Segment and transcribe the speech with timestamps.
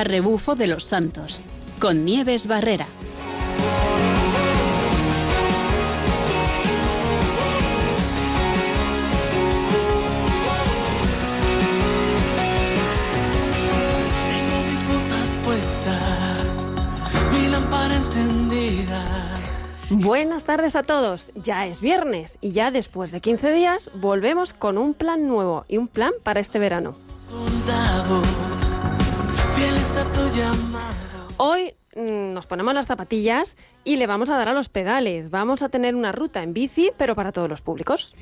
[0.00, 1.40] a rebufo de los santos,
[1.78, 2.86] con Nieves Barrera.
[14.30, 16.70] Tengo mis botas puestas,
[17.30, 19.04] mi lámpara encendida.
[19.90, 21.28] Buenas tardes a todos.
[21.34, 25.76] Ya es viernes y ya después de 15 días volvemos con un plan nuevo y
[25.76, 26.96] un plan para este verano.
[27.16, 28.26] Soldados,
[31.36, 35.30] Hoy mm, nos ponemos las zapatillas y le vamos a dar a los pedales.
[35.30, 38.14] Vamos a tener una ruta en bici, pero para todos los públicos.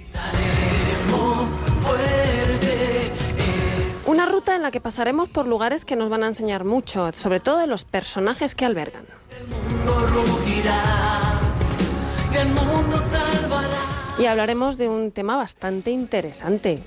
[4.06, 7.40] Una ruta en la que pasaremos por lugares que nos van a enseñar mucho, sobre
[7.40, 9.04] todo de los personajes que albergan.
[14.18, 16.82] Y hablaremos de un tema bastante interesante.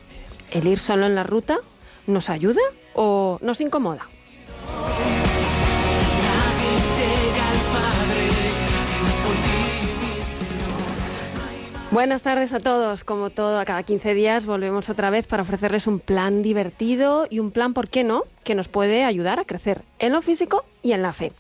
[0.50, 1.60] ¿El ir solo en la ruta
[2.08, 2.62] nos ayuda
[2.96, 4.08] o nos incomoda?
[11.92, 13.04] Buenas tardes a todos.
[13.04, 17.40] Como todo, a cada 15 días volvemos otra vez para ofrecerles un plan divertido y
[17.40, 20.94] un plan, ¿por qué no?, que nos puede ayudar a crecer en lo físico y
[20.94, 21.34] en la fe.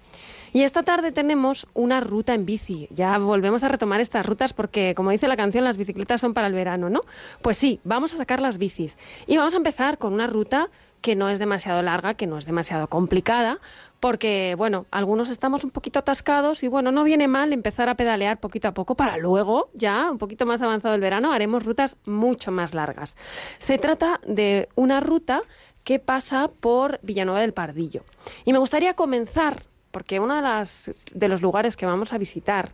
[0.52, 2.89] Y esta tarde tenemos una ruta en bici.
[2.91, 6.47] Ya volvemos a retomar estas rutas porque, como dice la canción, las bicicletas son para
[6.47, 7.00] el verano, ¿no?
[7.41, 8.97] Pues sí, vamos a sacar las bicis.
[9.28, 10.69] Y vamos a empezar con una ruta
[11.02, 13.59] que no es demasiado larga, que no es demasiado complicada,
[13.99, 18.39] porque, bueno, algunos estamos un poquito atascados y, bueno, no viene mal empezar a pedalear
[18.39, 22.52] poquito a poco para luego, ya un poquito más avanzado el verano, haremos rutas mucho
[22.52, 23.17] más largas.
[23.59, 25.41] Se trata de una ruta
[25.83, 28.03] que pasa por Villanueva del Pardillo.
[28.45, 30.69] Y me gustaría comenzar, porque uno de,
[31.13, 32.73] de los lugares que vamos a visitar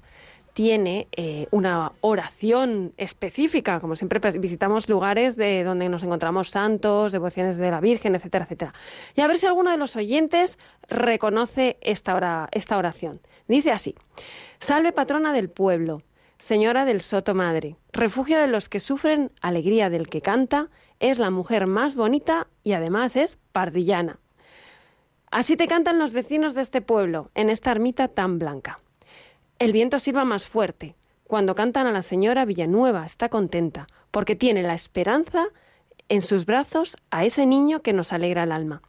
[0.57, 7.57] tiene eh, una oración específica, como siempre visitamos lugares de donde nos encontramos santos, devociones
[7.57, 8.73] de la Virgen, etcétera, etcétera.
[9.13, 10.57] Y a ver si alguno de los oyentes
[10.89, 13.21] reconoce esta, esta oración.
[13.47, 13.93] Dice así,
[14.59, 16.01] Salve patrona del pueblo,
[16.39, 20.69] Señora del Soto Madre, refugio de los que sufren, alegría del que canta,
[20.99, 24.17] es la mujer más bonita y además es pardillana.
[25.29, 28.77] Así te cantan los vecinos de este pueblo, en esta ermita tan blanca.
[29.59, 30.95] El viento silba más fuerte.
[31.23, 35.47] Cuando cantan a la señora Villanueva está contenta, porque tiene la esperanza
[36.09, 38.83] en sus brazos a ese niño que nos alegra el alma.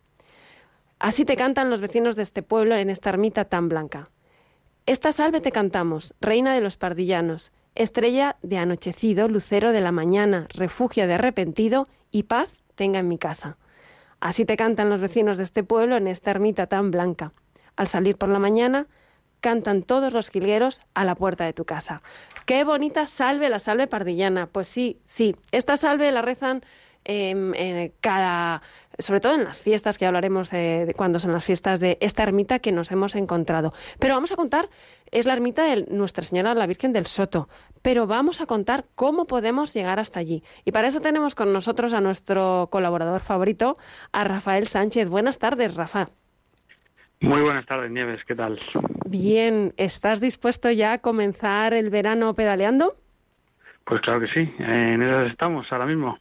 [0.98, 4.10] Así te cantan los vecinos de este pueblo en esta ermita tan blanca.
[4.84, 10.48] Esta salve te cantamos, reina de los pardillanos, estrella de anochecido, lucero de la mañana,
[10.50, 13.56] refugio de arrepentido y paz tenga en mi casa.
[14.20, 17.32] Así te cantan los vecinos de este pueblo en esta ermita tan blanca.
[17.76, 18.86] Al salir por la mañana,
[19.40, 22.02] cantan todos los jilgueros a la puerta de tu casa.
[22.46, 24.46] Qué bonita salve, la salve pardillana.
[24.46, 25.36] Pues sí, sí.
[25.52, 26.62] Esta salve la rezan
[27.04, 27.52] em,
[28.00, 28.62] cada,
[28.98, 32.58] sobre todo en las fiestas que hablaremos de cuando son las fiestas de esta ermita
[32.58, 33.72] que nos hemos encontrado.
[33.98, 34.68] Pero vamos a contar,
[35.10, 37.48] es la ermita de Nuestra Señora la Virgen del Soto.
[37.82, 40.42] Pero vamos a contar cómo podemos llegar hasta allí.
[40.64, 43.76] Y para eso tenemos con nosotros a nuestro colaborador favorito,
[44.12, 45.08] a Rafael Sánchez.
[45.08, 46.08] Buenas tardes, Rafa.
[47.20, 48.60] Muy buenas tardes, Nieves, ¿qué tal?
[49.06, 52.96] Bien, ¿estás dispuesto ya a comenzar el verano pedaleando?
[53.84, 56.16] Pues claro que sí, en esas estamos ahora mismo.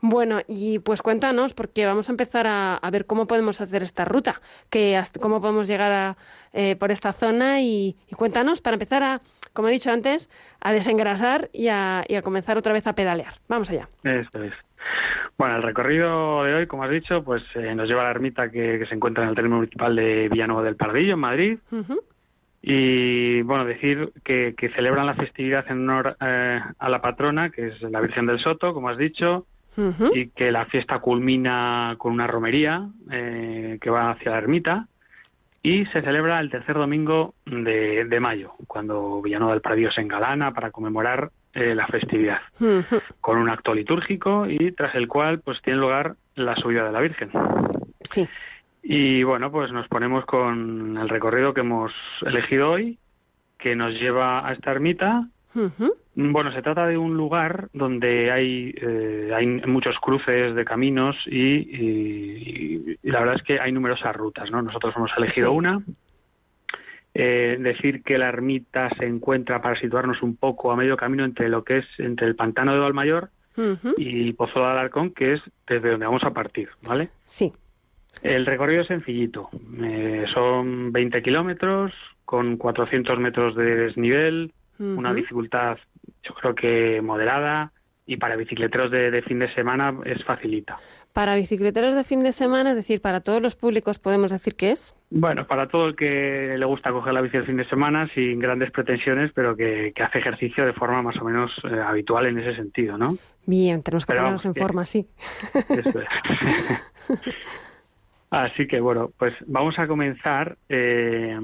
[0.00, 4.04] Bueno, y pues cuéntanos, porque vamos a empezar a, a ver cómo podemos hacer esta
[4.04, 4.40] ruta,
[4.70, 6.16] que hasta- cómo podemos llegar a,
[6.52, 9.20] eh, por esta zona y, y cuéntanos para empezar a,
[9.54, 10.30] como he dicho antes,
[10.60, 13.34] a desengrasar y a, y a comenzar otra vez a pedalear.
[13.48, 13.88] Vamos allá.
[14.04, 14.52] Eso es.
[15.38, 18.50] Bueno, el recorrido de hoy, como has dicho, pues eh, nos lleva a la ermita
[18.50, 21.58] que, que se encuentra en el término municipal de Villanueva del Pardillo, en Madrid.
[22.62, 27.68] Y bueno, decir que, que celebran la festividad en honor eh, a la patrona, que
[27.68, 29.46] es la Virgen del Soto, como has dicho,
[30.14, 34.88] y que la fiesta culmina con una romería eh, que va hacia la ermita
[35.62, 40.54] y se celebra el tercer domingo de, de mayo, cuando Villanueva del Pardillo se engalana
[40.54, 42.40] para conmemorar eh, la festividad,
[43.20, 47.00] con un acto litúrgico y tras el cual pues tiene lugar la subida de la
[47.00, 47.30] Virgen.
[48.04, 48.28] Sí.
[48.82, 51.92] Y bueno, pues nos ponemos con el recorrido que hemos
[52.24, 52.98] elegido hoy,
[53.58, 55.26] que nos lleva a esta ermita.
[56.14, 61.40] Bueno, se trata de un lugar donde hay, eh, hay muchos cruces de caminos y,
[61.40, 64.60] y- y la verdad es que hay numerosas rutas, ¿no?
[64.62, 65.56] Nosotros hemos elegido Sí.
[65.56, 65.80] una.
[67.18, 71.48] Eh, decir que la ermita se encuentra para situarnos un poco a medio camino entre
[71.48, 73.94] lo que es entre el pantano de Valmayor Ujú.
[73.96, 77.08] y Pozo de Alarcón, que es desde donde vamos a partir, ¿vale?
[77.24, 77.54] Sí.
[78.22, 79.48] El recorrido es sencillito.
[79.82, 81.94] Eh, son 20 kilómetros
[82.26, 85.78] con 400 metros de desnivel, una dificultad
[86.22, 87.72] yo creo que moderada
[88.04, 90.76] y para bicicleteros de, de fin de semana es facilita.
[91.16, 94.70] Para bicicleteros de fin de semana, es decir, para todos los públicos, podemos decir que
[94.72, 94.94] es.
[95.08, 98.38] Bueno, para todo el que le gusta coger la bici el fin de semana sin
[98.38, 102.38] grandes pretensiones, pero que, que hace ejercicio de forma más o menos eh, habitual en
[102.40, 103.16] ese sentido, ¿no?
[103.46, 105.06] Bien, tenemos que Pero ponernos vamos, en forma, sí.
[105.70, 106.08] Eso es.
[108.30, 111.38] Así que bueno, pues vamos a comenzar eh,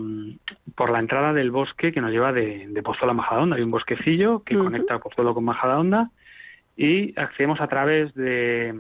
[0.75, 3.57] por la entrada del bosque que nos lleva de, de Pozuelo a Majadahonda.
[3.57, 4.65] Hay un bosquecillo que Ujú.
[4.65, 6.11] conecta Pozuelo con Majadahonda
[6.77, 8.75] y accedemos a través de,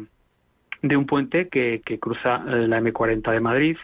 [0.83, 3.77] de un puente que, que cruza eh, la M40 de Madrid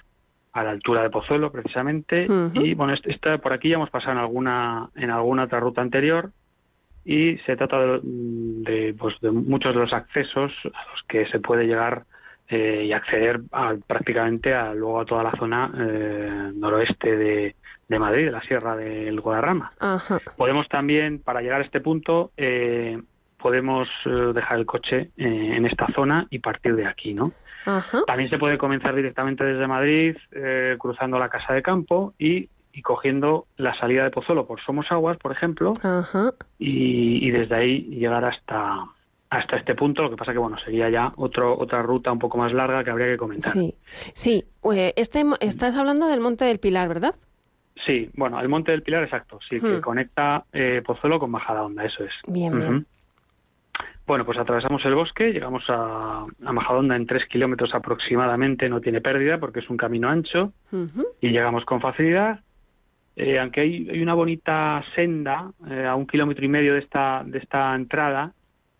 [0.52, 4.18] a la altura de Pozuelo precisamente y bueno esta, por aquí ya hemos pasado en
[4.18, 6.30] alguna en alguna otra ruta anterior
[7.04, 11.38] y se trata de, de, pues, de muchos de los accesos a los que se
[11.40, 12.04] puede llegar
[12.48, 17.54] eh, y acceder a- prácticamente a, luego a toda la zona eh, noroeste de,
[17.88, 19.72] de Madrid, de la Sierra del Guadarrama.
[19.78, 20.18] Ajá.
[20.36, 22.98] Podemos también, para llegar a este punto, eh,
[23.38, 27.32] podemos eh, dejar el coche eh, en esta zona y partir de aquí, ¿no?
[27.64, 28.02] Ajá.
[28.06, 32.82] También se puede comenzar directamente desde Madrid, eh, cruzando la Casa de Campo y, y
[32.82, 36.32] cogiendo la salida de Pozuelo por Somos Aguas, por ejemplo, Ajá.
[36.58, 38.84] y, y desde ahí llegar hasta
[39.30, 40.02] hasta este punto.
[40.02, 42.90] Lo que pasa que bueno sería ya otro otra ruta un poco más larga que
[42.90, 43.52] habría que comentar.
[43.52, 43.74] Sí.
[44.14, 44.44] Sí.
[44.96, 47.14] Este, estás hablando del Monte del Pilar, ¿verdad?
[47.86, 49.80] Sí, bueno, el Monte del Pilar, exacto, sí, que Hmm.
[49.82, 52.12] conecta eh, Pozuelo con Majadahonda, eso es.
[52.26, 52.86] Bien, bien.
[54.08, 59.02] Bueno, pues atravesamos el bosque, llegamos a, a Majadahonda en tres kilómetros aproximadamente, no tiene
[59.02, 60.54] pérdida porque es un camino ancho
[61.20, 62.40] y llegamos con facilidad.
[63.16, 67.22] Eh, aunque hay, hay una bonita senda eh, a un kilómetro y medio de esta,
[67.26, 68.32] de esta entrada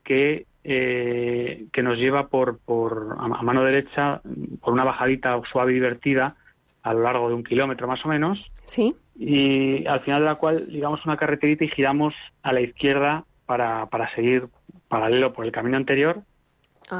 [0.02, 4.22] que, eh, que nos lleva por, por a a mano derecha
[4.62, 6.36] por una bajadita suave y divertida
[6.82, 8.94] a lo largo de un kilómetro más o menos Sí.
[9.14, 13.84] y al final de la cual digamos una carreterita y giramos a la izquierda para,
[13.86, 14.46] para seguir
[14.88, 16.22] paralelo por el camino anterior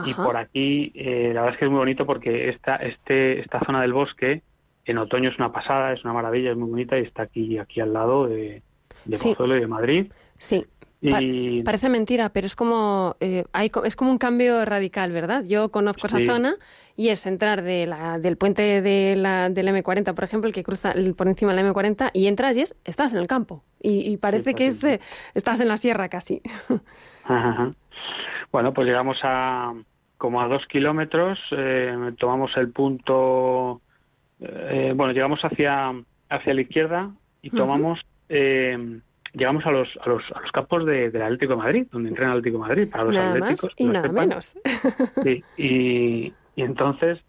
[0.04, 3.58] y por aquí eh, la verdad es que es muy bonito porque esta este esta
[3.64, 4.42] zona del bosque
[4.84, 7.80] en otoño es una pasada es una maravilla es muy bonita y está aquí aquí
[7.80, 8.62] al lado de,
[9.06, 9.30] de Sí.
[9.30, 10.66] Pozuelo y de Madrid Sí.
[11.00, 15.44] Y Parece mentira, pero es como eh, hay, es como un cambio radical, ¿verdad?
[15.46, 16.56] Yo conozco esa zona
[16.96, 20.64] y es entrar de la, del puente de la, del M40, por ejemplo, el que
[20.64, 23.62] cruza el- por encima del M40, y entras y es, estás en el campo.
[23.80, 24.98] Y, y parece que es, eh,
[25.34, 26.42] estás en la sierra casi.
[27.28, 27.72] Ajá, ajá.
[28.50, 29.72] Bueno, pues llegamos a
[30.16, 33.82] como a dos kilómetros, eh, tomamos el punto,
[34.40, 35.92] eh, bueno, llegamos hacia
[36.30, 37.10] hacia la izquierda
[37.40, 39.00] y tomamos, eh,
[39.32, 42.32] llegamos a los a los, a los campos de- del Atlético de Madrid, donde entrena
[42.32, 43.70] el Atlético de Madrid para los nada atléticos.
[43.76, 44.28] y nada sepan.
[44.28, 44.54] menos.
[45.22, 47.20] Sí, y, y entonces,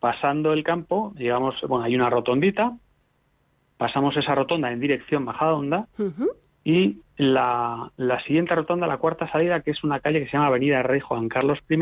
[0.00, 2.76] pasando el campo, llegamos, bueno, hay una rotondita,
[3.76, 6.30] pasamos esa rotonda en dirección Majadahonda Ujú.
[6.68, 10.48] Y la, la siguiente rotonda, la cuarta salida, que es una calle que se llama
[10.48, 11.78] Avenida Rey Juan Carlos I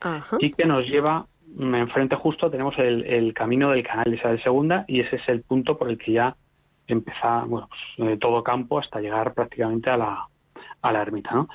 [0.00, 0.36] Ajá.
[0.40, 1.24] y que nos lleva
[1.56, 5.28] mm, enfrente justo tenemos el, el camino del canal de Isabel II y ese es
[5.28, 6.36] el punto por el que ya
[6.86, 10.26] empieza bueno, pues, eh, todo campo hasta llegar prácticamente a la,
[10.82, 11.48] a la ermita, ¿no?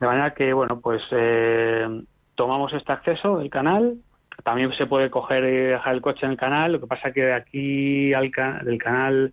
[0.00, 1.86] De manera que, bueno, pues eh,
[2.34, 3.94] tomamos este acceso del canal.
[4.42, 6.72] También se puede coger y dejar el coche en el canal.
[6.72, 9.32] Lo que pasa que de aquí al ca- del canal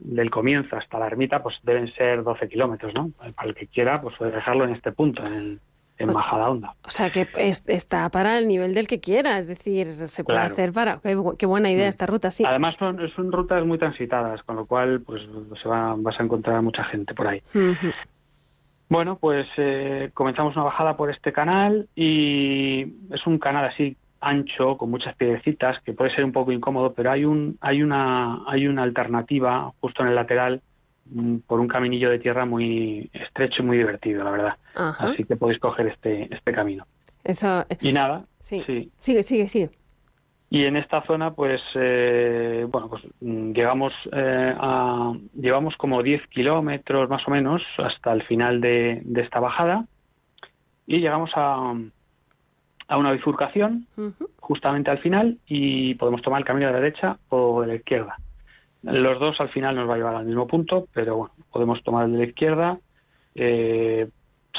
[0.00, 3.10] del comienzo hasta la ermita, pues deben ser 12 kilómetros, ¿no?
[3.36, 5.60] Para el que quiera, pues puede dejarlo en este punto, en,
[5.98, 6.74] en Majadahonda.
[6.86, 10.38] O sea, que es- está para el nivel del que quiera, es decir, se puede
[10.38, 10.52] Claro.
[10.54, 10.98] hacer para...
[11.00, 11.90] Qué, bu- qué buena idea Mm.
[11.90, 12.44] esta ruta, sí.
[12.46, 15.22] Además son, son rutas muy transitadas, con lo cual pues
[15.62, 17.42] se va, vas a encontrar mucha gente por ahí.
[18.88, 22.82] Bueno, pues eh, comenzamos una bajada por este canal y
[23.14, 27.10] es un canal así ancho con muchas piedrecitas que puede ser un poco incómodo, pero
[27.10, 30.62] hay un hay una hay una alternativa justo en el lateral
[31.06, 34.56] mm, por un caminillo de tierra muy estrecho y muy divertido, la verdad.
[34.74, 35.10] Ajá.
[35.10, 36.86] Así que podéis coger este este camino.
[37.24, 38.62] Eso, Y nada, sí.
[38.66, 38.90] sí.
[38.96, 39.70] Sigue, sigue, sigue.
[40.52, 46.26] Y en esta zona, pues, eh, bueno, pues mm, llegamos eh, a, llevamos como 10
[46.26, 49.86] kilómetros más o menos hasta el final de, de esta bajada
[50.88, 51.72] y llegamos a,
[52.90, 53.86] a una bifurcación
[54.40, 58.16] justamente al final y podemos tomar el camino de la derecha o de la izquierda.
[58.82, 62.06] Los dos al final nos va a llevar al mismo punto, pero bueno, podemos tomar
[62.06, 62.78] el de la izquierda.
[63.34, 64.08] eh,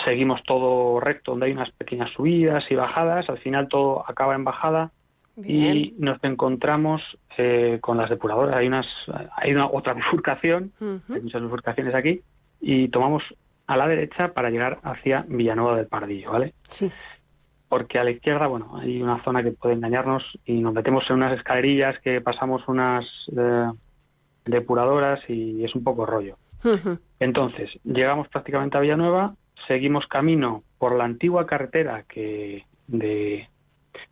[0.06, 3.30] seguimos todo recto, donde hay unas pequeñas subidas y bajadas.
[3.30, 4.92] Al final todo acaba en bajada
[5.36, 5.76] Bien.
[5.78, 7.02] y nos encontramos
[7.38, 8.56] eh, con las depuradoras.
[8.56, 8.88] Hay unas,
[9.36, 12.22] hay una otra bifurcación, hay muchas bifurcaciones aquí
[12.62, 13.24] y tomamos
[13.68, 16.54] a la derecha para llegar hacia Villanueva del Pardillo, ¿vale?
[16.70, 16.90] Sí.
[17.72, 21.16] Porque a la izquierda, bueno, hay una zona que puede engañarnos y nos metemos en
[21.16, 23.72] unas escalerillas que pasamos unas eh,
[24.44, 26.36] depuradoras y es un poco rollo.
[27.22, 29.36] Entonces, llegamos prácticamente a Villanueva,
[29.70, 33.48] seguimos camino por la antigua carretera que de,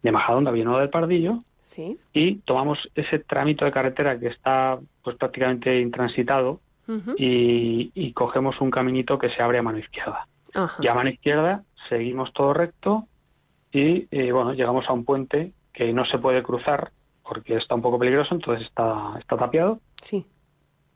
[0.04, 2.00] de Majadonda a Villanueva del Pardillo Sí.
[2.14, 6.62] y tomamos ese tramito de carretera que está pues prácticamente intransitado
[7.18, 10.28] y, y cogemos un caminito que se abre a mano izquierda.
[10.80, 13.06] Y a mano izquierda seguimos todo recto
[13.72, 16.92] y eh, bueno, llegamos a un puente que no se puede cruzar
[17.24, 19.80] porque está un poco peligroso, entonces está, está tapiado.
[20.02, 20.26] Sí.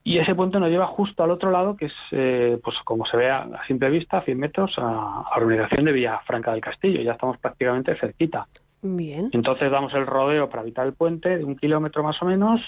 [0.02, 3.16] Y ese puente nos lleva justo al otro lado, que es, eh, pues como se
[3.16, 6.60] ve a, a simple vista, a 100 metros, a, a la urbanización de Villafranca del
[6.60, 7.00] Castillo.
[7.00, 8.46] Ya estamos prácticamente cerquita.
[8.82, 9.30] Bien.
[9.32, 12.60] Entonces damos el rodeo para evitar el puente de un kilómetro más o menos.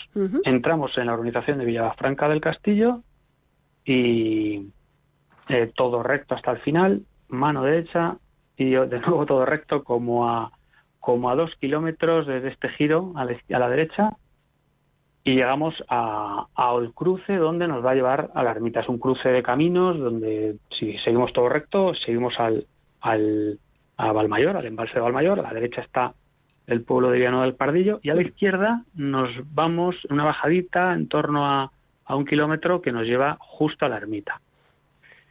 [0.45, 3.03] Entramos en la urbanización de Villafranca del Castillo
[3.85, 4.71] y
[5.49, 8.17] eh, todo recto hasta el final, mano derecha
[8.57, 10.53] y yo de nuevo todo recto como a
[11.01, 14.17] como a dos kilómetros desde este giro a la, a derecha
[15.23, 18.81] y llegamos a, al cruce donde nos va a llevar a la ermita.
[18.81, 22.67] Es un cruce de caminos donde si seguimos todo recto, seguimos al,
[23.01, 23.59] al
[23.97, 26.15] a Valmayor, al embalse de Valmayor, a la derecha está
[26.67, 31.09] el pueblo de Villanueva del Pardillo y a la izquierda nos vamos una bajadita en
[31.09, 31.73] torno a,
[32.05, 34.41] a un kilómetro que nos lleva justo a la ermita.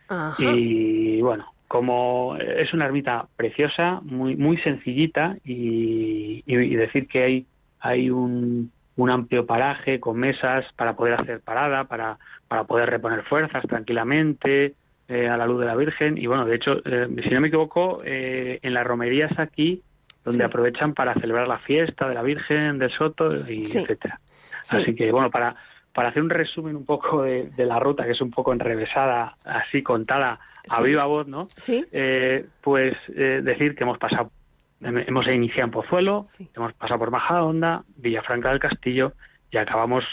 [0.07, 0.35] Ajá.
[0.39, 6.43] Y bueno, como es una ermita preciosa, muy muy sencillita y,
[6.75, 7.45] decir que hay
[7.79, 12.17] hay un, un amplio paraje con mesas para poder hacer parada, para,
[12.47, 14.73] para poder reponer fuerzas tranquilamente
[15.07, 16.17] eh, a la luz de la Virgen.
[16.17, 19.81] Y bueno, de hecho, eh, si no me equivoco, eh, en las romerías aquí,
[20.23, 20.45] donde Sí.
[20.45, 23.77] aprovechan para celebrar la fiesta de la Virgen del Soto y Sí.
[23.79, 24.19] etcétera.
[24.61, 24.77] Sí.
[24.77, 25.55] Así que bueno, para,
[25.95, 29.37] para hacer un resumen un poco de, de la ruta, que es un poco enrevesada,
[29.45, 30.83] así contada a Sí.
[30.83, 31.47] viva voz, ¿no?
[31.57, 31.85] Sí.
[31.91, 34.29] Eh, pues eh, decir que hemos pasado,
[34.81, 36.49] hem- hemos iniciado en Pozuelo, Sí.
[36.55, 39.13] hemos pasado por Majadahonda, Villafranca del Castillo
[39.51, 40.03] y acabamos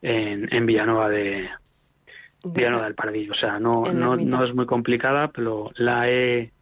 [0.00, 1.48] en, en Villanueva de
[2.44, 3.32] Villanueva del Pardillo.
[3.32, 6.52] O sea, no, no, no es muy complicada, pero la he,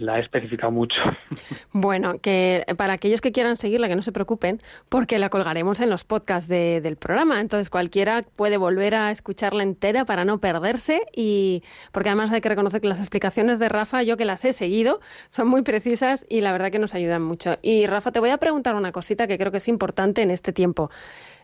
[0.00, 0.96] la he especificado mucho.
[1.72, 5.90] Bueno, que para aquellos que quieran seguirla, que no se preocupen, porque la colgaremos en
[5.90, 7.40] los podcasts de- del programa.
[7.40, 11.62] Entonces cualquiera puede volver a escucharla entera para no perderse y
[11.92, 15.00] porque además hay que reconocer que las explicaciones de Rafa, yo que las he seguido,
[15.28, 17.58] son muy precisas y la verdad que nos ayudan mucho.
[17.62, 20.52] Y Rafa, te voy a preguntar una cosita que creo que es importante en este
[20.52, 20.90] tiempo.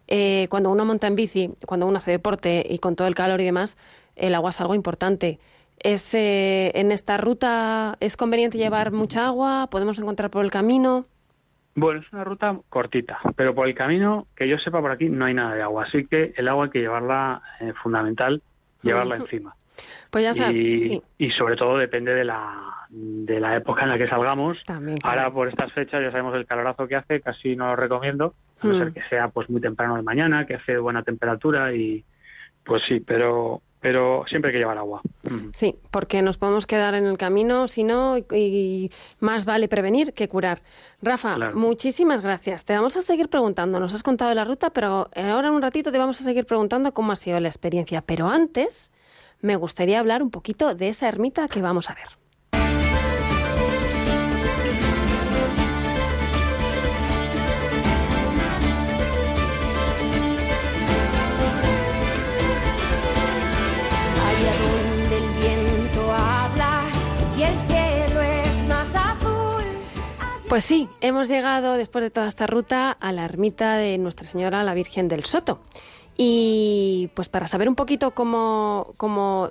[0.09, 3.41] Eh, cuando uno monta en bici, cuando uno hace deporte y con todo el calor
[3.41, 3.77] y demás,
[4.17, 5.39] el agua es algo importante.
[5.79, 9.69] Es, eh, ¿En esta ruta es conveniente llevar mucha agua?
[9.71, 11.03] ¿Podemos encontrar por el camino?
[11.75, 15.25] Bueno, es una ruta cortita, pero por el camino, que yo sepa por aquí, no
[15.25, 15.85] hay nada de agua.
[15.85, 18.43] Así que el agua hay que llevarla, eh, fundamental,
[18.83, 19.57] llevarla encima.
[20.11, 23.89] Pues ya sabes, y, sí, y sobre todo depende de la, de la época en
[23.89, 24.63] la que salgamos.
[24.67, 24.99] también.
[24.99, 25.19] claro.
[25.21, 28.67] Ahora por estas fechas ya sabemos el calorazo que hace, casi no lo recomiendo, a
[28.67, 28.79] no Mm.
[28.79, 32.05] ser que sea pues muy temprano de mañana, que hace buena temperatura y
[32.65, 35.03] pues sí, pero pero siempre hay que llevar agua.
[35.53, 40.15] Sí, porque nos podemos quedar en el camino, si no, y, y más vale prevenir
[40.15, 40.63] que curar.
[41.03, 41.57] Rafa, Claro.
[41.59, 42.65] muchísimas gracias.
[42.65, 43.81] Te vamos a seguir preguntando.
[43.81, 46.95] Nos has contado la ruta, pero ahora en un ratito te vamos a seguir preguntando
[46.95, 48.03] cómo ha sido la experiencia.
[48.03, 48.93] Pero antes,
[49.41, 52.07] me gustaría hablar un poquito de esa ermita que vamos a ver.
[70.53, 74.63] Pues sí, hemos llegado después de toda esta ruta a la ermita de Nuestra Señora
[74.65, 75.61] la Virgen del Soto.
[76.15, 79.51] Y pues para saber un poquito cómo, cómo,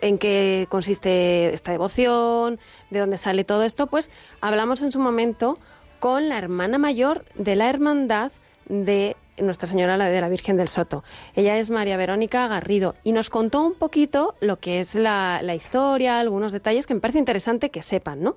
[0.00, 2.58] en qué consiste esta devoción,
[2.90, 5.56] de dónde sale todo esto, pues hablamos en su momento
[6.00, 8.32] con la hermana mayor de la hermandad
[8.68, 11.04] de Nuestra Señora de la Virgen del Soto.
[11.34, 15.54] Ella es María Verónica Garrido y nos contó un poquito lo que es la, la
[15.54, 18.36] historia, algunos detalles que me parece interesante que sepan, ¿no?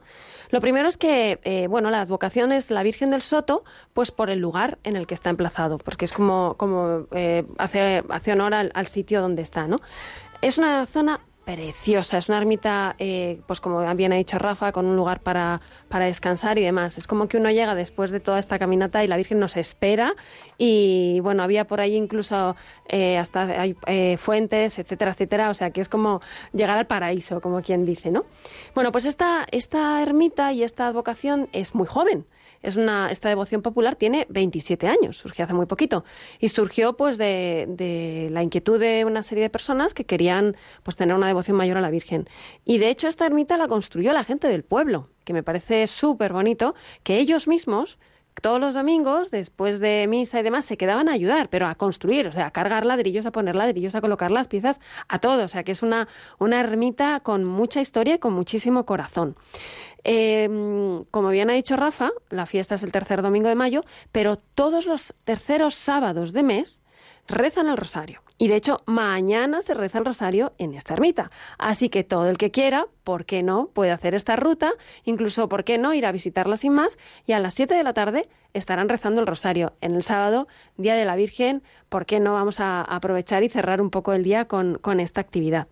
[0.50, 4.30] Lo primero es que, eh, bueno, la advocación es la Virgen del Soto, pues por
[4.30, 8.54] el lugar en el que está emplazado, porque es como, como eh, hace, hace honor
[8.54, 9.78] al, al sitio donde está, ¿no?
[10.42, 14.86] Es una zona preciosa, es una ermita, eh, pues como bien ha dicho Rafa, con
[14.86, 16.98] un lugar para, para descansar y demás.
[16.98, 20.16] Es como que uno llega después de toda esta caminata y la Virgen nos espera
[20.58, 22.56] y bueno, había por ahí incluso
[22.88, 26.22] eh, hasta hay eh, fuentes, etcétera, etcétera, o sea que es como
[26.54, 28.26] llegar al paraíso, como quien dice, ¿no?
[28.74, 32.26] Bueno, pues esta, esta ermita y esta advocación es muy joven.
[32.64, 36.04] Es una, esta devoción popular tiene 27 años, surgió hace muy poquito.
[36.40, 40.96] Y surgió pues de, de la inquietud de una serie de personas que querían pues
[40.96, 42.28] tener una devoción mayor a la Virgen.
[42.66, 46.34] Y de hecho esta ermita la construyó la gente del pueblo, que me parece súper
[46.34, 48.00] bonito, que ellos mismos
[48.42, 52.28] todos los domingos, después de misa y demás, se quedaban a ayudar, pero a construir,
[52.28, 55.44] o sea, a cargar ladrillos, a poner ladrillos, a colocar las piezas, a todo.
[55.44, 56.08] O sea, que es una,
[56.40, 59.36] una ermita con mucha historia y con muchísimo corazón.
[60.04, 60.50] Eh,
[61.12, 64.86] como bien ha dicho Rafa, la fiesta es el tercer domingo de mayo, pero todos
[64.86, 66.84] los terceros sábados de mes
[67.28, 68.23] rezan el rosario.
[68.38, 71.32] Y de hecho, mañana se reza el rosario en esta ermita.
[71.58, 73.68] Así que todo el que quiera, ¿por qué no?
[73.68, 74.72] Puede hacer esta ruta,
[75.06, 75.94] incluso, ¿por qué no?
[75.94, 76.98] Ir a visitarla sin más.
[77.28, 79.74] Y a las 7 de la tarde estarán rezando el rosario.
[79.82, 80.48] En el sábado,
[80.78, 82.34] Día de la Virgen, ¿por qué no?
[82.34, 85.68] Vamos a aprovechar y cerrar un poco el día con, con esta actividad.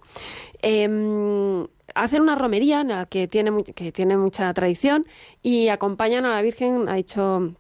[0.62, 5.06] Em, hacen una romería en la que tiene, que tiene mucha tradición
[5.42, 7.54] y acompañan a la Virgen, ha dicho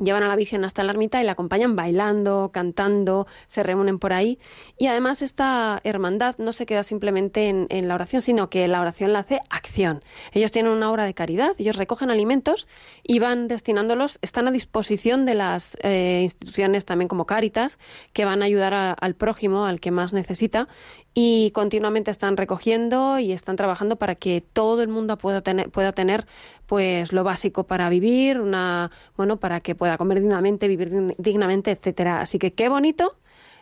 [0.00, 4.12] Llevan a la Virgen hasta la ermita y la acompañan bailando, cantando, se reúnen por
[4.12, 4.38] ahí.
[4.76, 8.80] Y además esta hermandad no se queda simplemente en, en la oración, sino que la
[8.80, 10.02] oración la hace acción.
[10.32, 12.66] Ellos tienen una obra de caridad, ellos recogen alimentos
[13.02, 17.78] y van destinándolos, están a disposición de las eh, instituciones también como Cáritas,
[18.12, 20.68] que van a ayudar al prójimo, al que más necesita,
[21.12, 25.92] y continuamente están recogiendo y están trabajando para que todo el mundo pueda tener, pueda
[25.92, 26.26] tener
[26.66, 31.70] pues lo básico para vivir, una bueno, para que pueda comer dignamente, vivir dign- dignamente,
[31.70, 32.20] etcétera.
[32.20, 33.16] Así que qué bonito.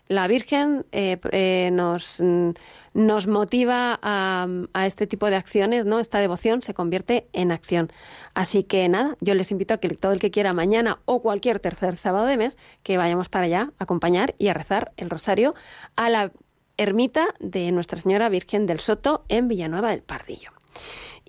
[0.08, 2.50] La Virgen eh, eh, nos, mm,
[2.94, 6.00] nos motiva a, a este tipo de acciones, ¿no?
[6.00, 7.88] Esta devoción se convierte en acción.
[8.34, 11.60] Así que nada, yo les invito a que todo el que quiera mañana o cualquier
[11.60, 15.54] tercer sábado de mes, que vayamos para allá a acompañar y a rezar el rosario
[15.94, 16.32] a la
[16.76, 20.50] ermita de Nuestra Señora Virgen del Soto en Villanueva del Pardillo.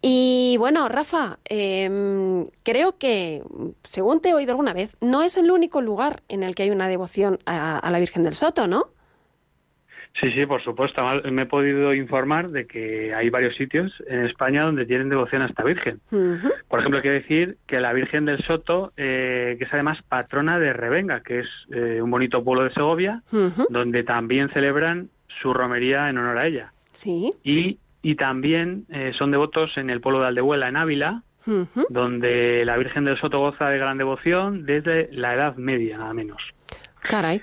[0.05, 3.41] Y bueno, Rafa, em, creo que,
[3.83, 6.71] según te he oído alguna vez, no es el único lugar en el que hay
[6.71, 8.87] una devoción a, a la Virgen del Soto, ¿no?
[10.19, 11.01] Sí, sí, por supuesto.
[11.31, 15.47] Me he podido informar de que hay varios sitios en España donde tienen devoción a
[15.47, 16.01] esta Virgen.
[16.67, 20.71] Por ejemplo, quiero decir que la Virgen del Soto, eh, que es además patrona de
[20.73, 23.23] Revenga, que es eh, un bonito pueblo de Segovia,
[23.69, 25.09] donde también celebran
[25.41, 26.73] su romería en honor a ella.
[26.91, 27.31] Sí.
[27.43, 31.23] Y, y también eh, son devotos en el pueblo de Aldehuela, en Ávila,
[31.89, 36.41] donde la Virgen del Soto goza de gran devoción desde la Edad Media, nada menos.
[37.01, 37.41] Caray.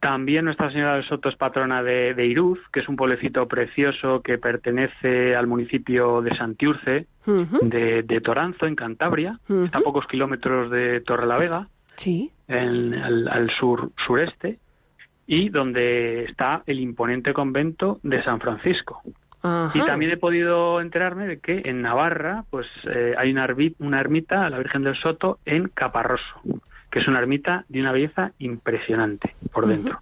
[0.00, 4.20] También Nuestra Señora del Soto es patrona de, de Iruz, que es un pueblecito precioso
[4.22, 9.38] que pertenece al municipio de Santiurce, de, de Toranzo, en Cantabria.
[9.48, 9.64] Ujú.
[9.66, 12.32] Está a pocos kilómetros de Torrelavega, Sí.
[12.48, 14.58] en- al, al sur sureste,
[15.28, 19.02] y donde está el imponente convento de San Francisco.
[19.42, 19.76] Ajá.
[19.76, 23.44] Y también he podido enterarme de que en Navarra pues eh, hay una,
[24.00, 26.40] ermita a la Virgen del Soto en Caparroso,
[26.90, 30.00] que es una ermita de una belleza impresionante por dentro.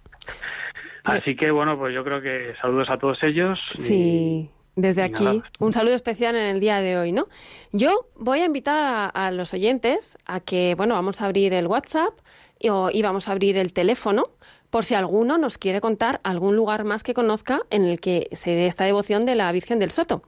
[1.03, 3.59] Así que bueno, pues yo creo que saludos a todos ellos.
[3.75, 7.27] y- Sí, desde aquí un saludo especial en el día de hoy, ¿no?
[7.71, 11.65] Yo voy a invitar a, a los oyentes a que, bueno, vamos a abrir el
[11.67, 12.13] WhatsApp
[12.59, 14.25] y, o- y vamos a abrir el teléfono
[14.71, 18.51] por si alguno nos quiere contar algún lugar más que conozca en el que se
[18.51, 20.23] dé esta devoción de la Virgen del Soto.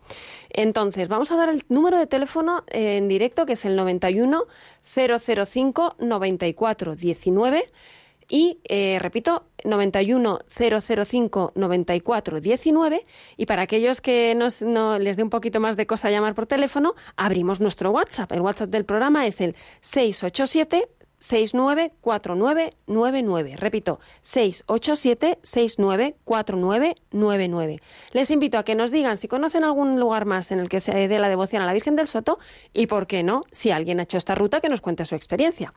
[0.50, 4.46] Entonces, vamos a dar el número de teléfono eh, en directo, que es el 91
[4.84, 7.72] 005 94 19.
[8.30, 13.04] Y eh, repito, 91 005 94 19.
[13.38, 16.48] Y para aquellos que nos, no les dé un poquito más de cosa llamar por
[16.48, 18.32] teléfono, abrimos nuestro WhatsApp.
[18.34, 20.90] El WhatsApp del programa es el 687
[21.24, 23.56] 694999.
[23.56, 27.78] Repito, 687 694999.
[28.12, 31.08] Les invito a que nos digan si conocen algún lugar más en el que se
[31.08, 32.40] dé la devoción a la Virgen del Soto
[32.74, 35.74] y, por qué no, si alguien ha hecho esta ruta, que nos cuente su experiencia.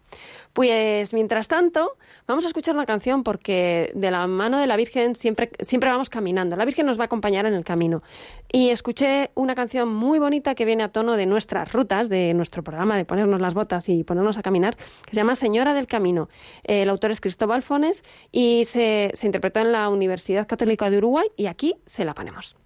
[0.52, 5.14] Pues, mientras tanto, vamos a escuchar una canción porque de la mano de la Virgen
[5.14, 6.56] siempre, siempre vamos caminando.
[6.56, 8.02] La Virgen nos va a acompañar en el camino.
[8.50, 12.64] Y escuché una canción muy bonita que viene a tono de nuestras rutas, de nuestro
[12.64, 16.28] programa, de ponernos las botas y ponernos a caminar, que se llama Señora del Camino.
[16.64, 20.98] Eh, el autor es Cristóbal Fones y se, se interpretó en la Universidad Católica de
[20.98, 22.56] Uruguay y aquí se la ponemos.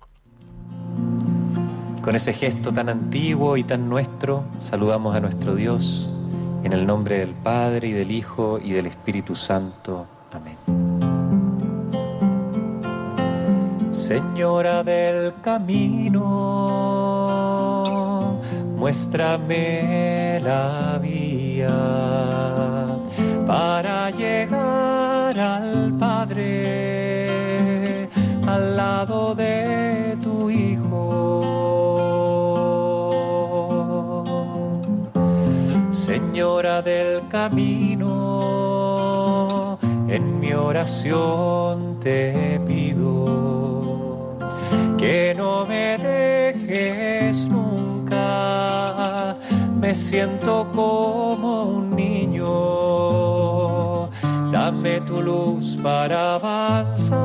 [2.03, 6.09] Con ese gesto tan antiguo y tan nuestro, saludamos a nuestro Dios
[6.65, 10.07] en el nombre del Padre y del Hijo y del Espíritu Santo.
[10.33, 10.57] Amén.
[13.91, 16.21] Señora del camino,
[18.81, 21.69] muéstrame la vía
[23.47, 26.49] para llegar al Padre
[28.47, 30.97] al lado de tu Hijo.
[35.91, 38.09] Señora del camino,
[40.09, 44.39] en mi oración te pido
[44.97, 47.90] que no me dejes nunca,
[49.81, 52.51] me siento como un niño.
[54.53, 57.17] Dame tu luz para avanzar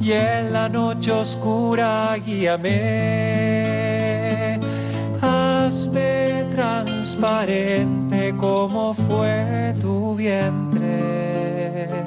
[0.00, 2.70] y en la noche oscura guíame.
[5.20, 12.04] Hazme transparente como fue tu vientre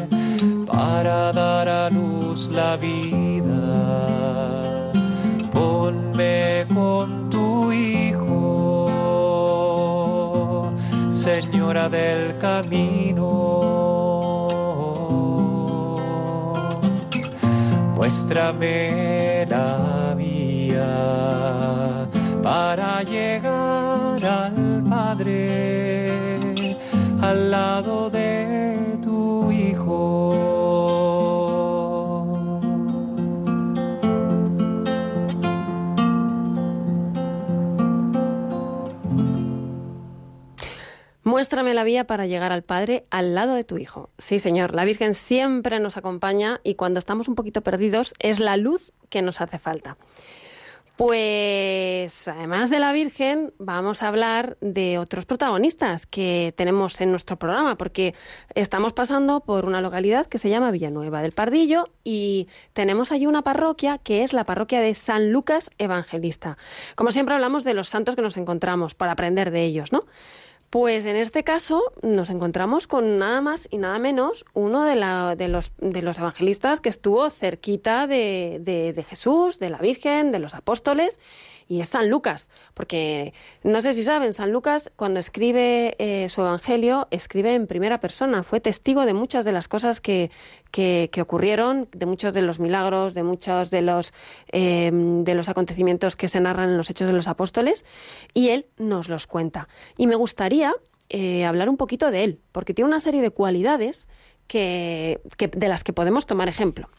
[0.65, 4.81] para dar a luz la vida.
[6.82, 8.89] Con tu hijo,
[11.10, 13.28] Señora del camino.
[17.96, 22.08] Muéstrame la vía
[22.41, 26.10] para llegar al Padre,
[27.22, 28.31] al lado de
[41.41, 44.12] Muéstrame la vía para llegar al Padre al lado de tu Hijo.
[44.19, 48.58] Sí, Señor, la Virgen siempre nos acompaña y cuando estamos un poquito perdidos es la
[48.58, 49.97] luz que nos hace falta.
[50.97, 57.39] Pues además de la Virgen, vamos a hablar de otros protagonistas que tenemos en nuestro
[57.39, 58.13] programa, porque
[58.54, 63.41] estamos pasando por una localidad que se llama Villanueva del Pardillo y tenemos allí una
[63.41, 66.60] parroquia que es la parroquia de San Lucas Evangelista.
[66.93, 70.01] Como siempre hablamos de los santos que nos encontramos para aprender de ellos, ¿no?
[70.71, 75.36] Pues en este caso nos encontramos con nada más y nada menos uno de, la-
[75.36, 80.31] de los, de los evangelistas que estuvo cerquita de, de- de Jesús, de la Virgen,
[80.31, 81.19] de los apóstoles,
[81.71, 82.49] y es San Lucas.
[82.73, 88.01] Porque no sé si saben, San Lucas cuando escribe eh, su evangelio, escribe en primera
[88.01, 90.31] persona, fue testigo de muchas de las cosas que,
[90.71, 94.13] que, ocurrieron, de muchos de los milagros, de muchos de los,
[94.51, 97.86] eh, de los acontecimientos que se narran en los Hechos de los Apóstoles,
[98.34, 99.69] y él nos los cuenta.
[99.97, 100.73] Y me gustaría
[101.07, 104.10] eh, hablar un poquito de él, porque tiene una serie de cualidades
[104.47, 106.89] que- de las que podemos tomar ejemplo.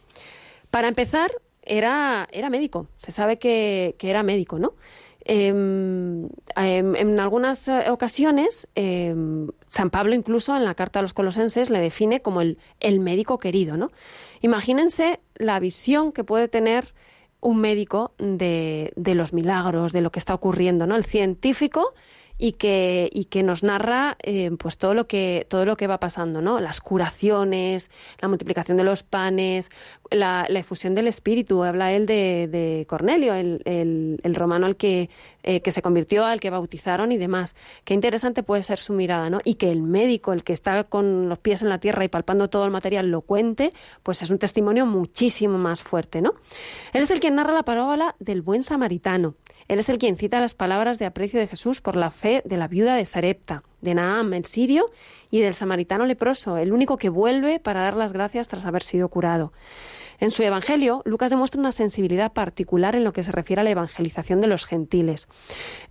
[0.71, 1.31] Para empezar,
[1.63, 4.75] era, era médico, se sabe que, que era médico, ¿no?
[5.25, 11.15] Em, em, en algunas eh, ocasiones, em, San Pablo incluso en la carta a los
[11.15, 13.93] colosenses le define como el, el médico querido, ¿no?
[14.41, 16.93] Imagínense la visión que puede tener
[17.41, 20.97] un médico de, de los milagros, de lo que está ocurriendo, ¿no?
[20.97, 21.95] El científico
[22.39, 24.17] y que, y que nos narra
[24.59, 26.59] pues todo lo que todo lo que va pasando, ¿no?
[26.59, 27.89] Las curaciones,
[28.21, 29.71] la multiplicación de los panes,
[30.15, 31.63] la, efusión del espíritu.
[31.65, 35.11] Habla él de, Cornelio, el, el- el romano al que,
[35.43, 37.55] eh, que se convirtió, al que bautizaron y demás.
[37.85, 39.41] Qué interesante puede ser su mirada, ¿no?
[39.45, 42.49] Y que el médico, el que está con los pies en la tierra y palpando
[42.49, 43.73] todo el material, lo cuente,
[44.03, 46.35] pues es un testimonio muchísimo más fuerte, ¿no?
[46.93, 49.35] Él es el quien narra la parábola del buen samaritano.
[49.69, 52.57] Él es el quien cita las palabras de aprecio de Jesús por la fe de
[52.57, 54.87] la viuda de Sarepta, de Naam, el sirio,
[55.31, 59.09] y del samaritano leproso, el único que vuelve para dar las gracias tras haber sido
[59.09, 59.53] curado.
[60.23, 63.71] En su Evangelio, Lucas demuestra una sensibilidad particular en lo que se refiere a la
[63.71, 65.27] evangelización de los gentiles.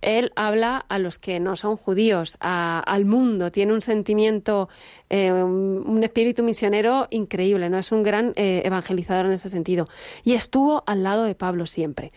[0.00, 4.70] Él habla a los que no son judíos, al mundo, tiene un sentimiento,
[5.10, 7.76] eh, un, un espíritu misionero increíble, ¿no?
[7.76, 9.86] Es un gran eh, evangelizador en ese sentido.
[10.24, 12.10] Y estuvo al lado de Pablo siempre.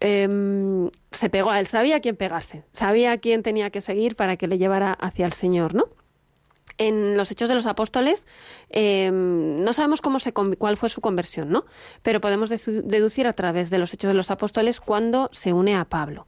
[0.00, 4.16] Em, se pegó a él, sabía a quién pegarse, sabía a quién tenía que seguir
[4.16, 5.90] para que le llevara hacia el Señor, ¿no?
[6.78, 8.26] En los Hechos de los Apóstoles
[8.70, 10.18] eh, no sabemos cómo
[10.58, 11.64] cuál fue su conversión, ¿no?
[12.02, 15.74] Pero podemos dedu- deducir a través de los Hechos de los Apóstoles cuando se une
[15.76, 16.26] a Pablo.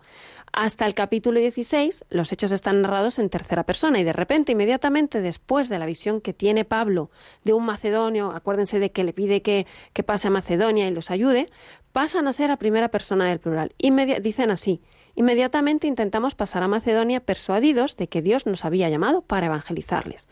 [0.52, 5.20] Hasta el capítulo 16, los hechos están narrados en tercera persona y de repente, inmediatamente
[5.20, 7.12] después de la visión que tiene Pablo
[7.44, 11.12] de un macedonio, acuérdense de que le pide que, que pase a Macedonia y los
[11.12, 11.46] ayude,
[11.92, 13.72] pasan a ser a primera persona del plural.
[13.78, 14.80] Inmedi- dicen así,
[15.20, 20.26] Inmediatamente intentamos pasar a Macedonia persuadidos de que Dios nos había llamado para evangelizarles.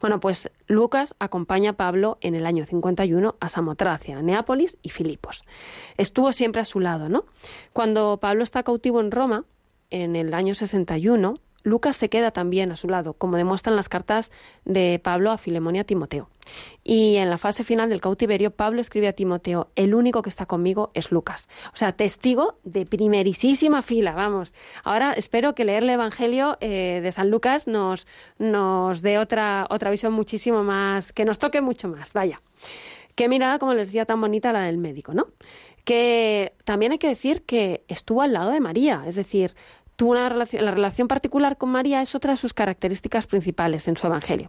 [0.00, 5.44] Bueno, pues Lucas acompaña a Pablo en el año 51 a Samotracia, Neápolis y Filipos.
[5.96, 7.24] Estuvo siempre a su lado, ¿no?
[7.72, 9.44] Cuando Pablo está cautivo en Roma,
[9.90, 14.32] en el año 61, Lucas se queda también a su lado, como demuestran las cartas
[14.64, 16.28] de Pablo a Filemón y a Timoteo.
[16.82, 20.46] Y en la fase final del cautiverio, Pablo escribe a Timoteo, el único que está
[20.46, 21.48] conmigo es Lucas.
[21.72, 24.52] O sea, testigo de primerísima fila, vamos.
[24.82, 28.06] Ahora espero que leer el Evangelio eh, de San Lucas nos,
[28.38, 32.40] nos dé otra, otra visión muchísimo más, que nos toque mucho más, vaya.
[33.14, 35.28] Qué mirada, como les decía, tan bonita la del médico, ¿no?
[35.84, 39.54] Que también hay que decir que estuvo al lado de María, es decir,
[40.02, 43.96] tuvo una relación, la relación particular con María es otra de sus características principales en
[43.96, 44.48] su Evangelio.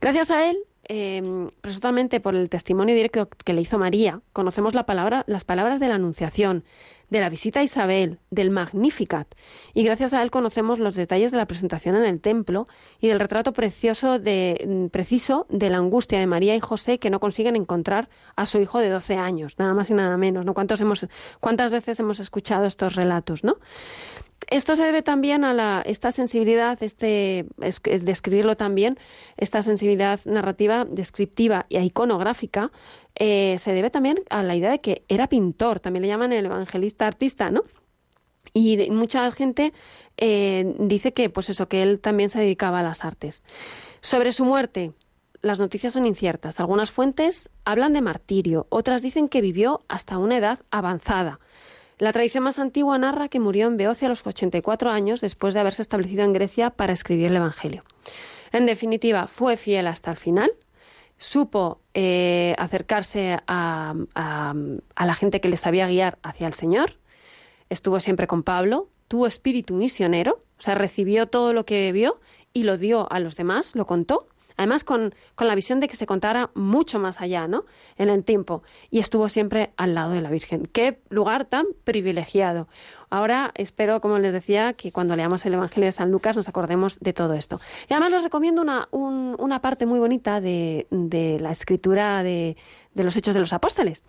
[0.00, 1.22] Gracias a él, eh,
[1.60, 5.86] presuntamente por el testimonio directo que le hizo María, conocemos la palabra, las palabras de
[5.86, 6.64] la Anunciación,
[7.10, 9.32] de la visita a Isabel, del Magnificat.
[9.72, 12.66] Y gracias a él conocemos los detalles de la presentación en el templo
[12.98, 17.10] y del retrato precioso de, mm, preciso de la angustia de María y José que
[17.10, 20.44] no consiguen encontrar a su hijo de 12 años, nada más y nada menos.
[20.44, 20.54] ¿no?
[20.54, 21.06] ¿Cuántos hemos,
[21.38, 23.44] ¿Cuántas veces hemos escuchado estos relatos?
[23.44, 23.58] ¿no?
[24.52, 28.98] Esto se debe también a la, esta sensibilidad, este, es- es describirlo también,
[29.38, 32.70] esta sensibilidad narrativa, descriptiva y iconográfica,
[33.14, 36.44] eh, se debe también a la idea de que era pintor, también le llaman el
[36.44, 37.62] evangelista artista, ¿no?
[38.52, 39.72] Y mucha gente
[40.18, 43.42] eh, dice que, pues eso, que él también se dedicaba a las artes.
[44.02, 44.92] Sobre su muerte,
[45.40, 46.60] las noticias son inciertas.
[46.60, 51.40] Algunas fuentes hablan de martirio, otras dicen que vivió hasta una edad avanzada.
[51.98, 55.60] La tradición más antigua narra que murió en Beocia a los 84 años después de
[55.60, 57.84] haberse establecido en Grecia para escribir el Evangelio.
[58.50, 60.50] En definitiva, fue fiel hasta el final,
[61.16, 64.54] supo eh, acercarse a, a-
[65.06, 66.96] la gente que le sabía guiar hacia el Señor,
[67.70, 72.20] estuvo siempre con Pablo, tuvo espíritu misionero, o sea, recibió todo lo que vio
[72.52, 74.26] y lo dio a los demás, lo contó.
[74.56, 77.64] Además, con, con la visión de que se contara mucho más allá, ¿no?
[77.96, 78.62] En el tiempo.
[78.90, 80.66] Y estuvo siempre al lado de la Virgen.
[80.66, 82.68] Qué lugar tan privilegiado.
[83.10, 86.98] Ahora espero, como les decía, que cuando leamos el Evangelio de San Lucas nos acordemos
[87.00, 87.60] de todo esto.
[87.88, 92.56] Y además les recomiendo una, un- una parte muy bonita de, de la escritura de,
[92.94, 94.02] de los Hechos de los Apóstoles.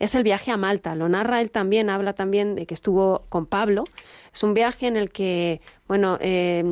[0.00, 0.94] Es el viaje a Malta.
[0.96, 3.84] Lo narra él también, habla también de que estuvo con Pablo.
[4.38, 6.62] Es un viaje en el que, bueno, eh,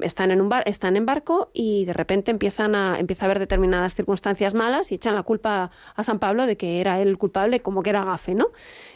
[0.00, 3.94] están, en un bar, en barco y de repente empiezan a, empieza a haber determinadas
[3.94, 7.60] circunstancias malas y echan la culpa a San Pablo de que era él el culpable,
[7.60, 8.46] como que era gafe, ¿no?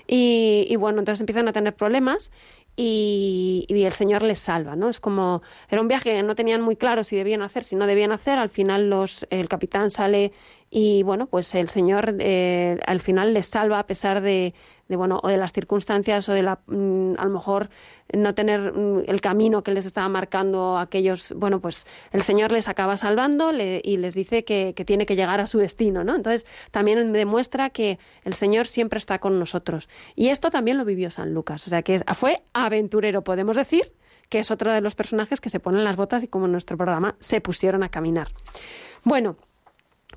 [0.06, 2.30] Y, y bueno, entonces empiezan a tener problemas
[2.74, 4.88] y, y el Señor les salva, ¿no?
[4.88, 7.86] Es como, era un viaje que no tenían muy claro si debían hacer, si no
[7.86, 10.32] debían hacer, al final los, el capitán sale
[10.70, 14.54] y bueno, pues el Señor eh, al final les salva a pesar de,
[14.90, 17.70] de, bueno, o de las circunstancias o de la, mm, a lo mejor
[18.12, 22.66] no tener mm, el camino que les estaba marcando aquellos, bueno, pues el Señor les
[22.68, 26.16] acaba salvando y les dice que, que tiene que llegar a su destino, ¿no?
[26.16, 29.88] Entonces también demuestra que el Señor siempre está con nosotros.
[30.16, 33.92] Y esto también lo vivió San Lucas, o sea que fue aventurero, podemos decir,
[34.28, 36.76] que es otro de los personajes que se ponen las botas y como en nuestro
[36.76, 38.28] programa se pusieron a caminar.
[39.04, 39.36] Bueno,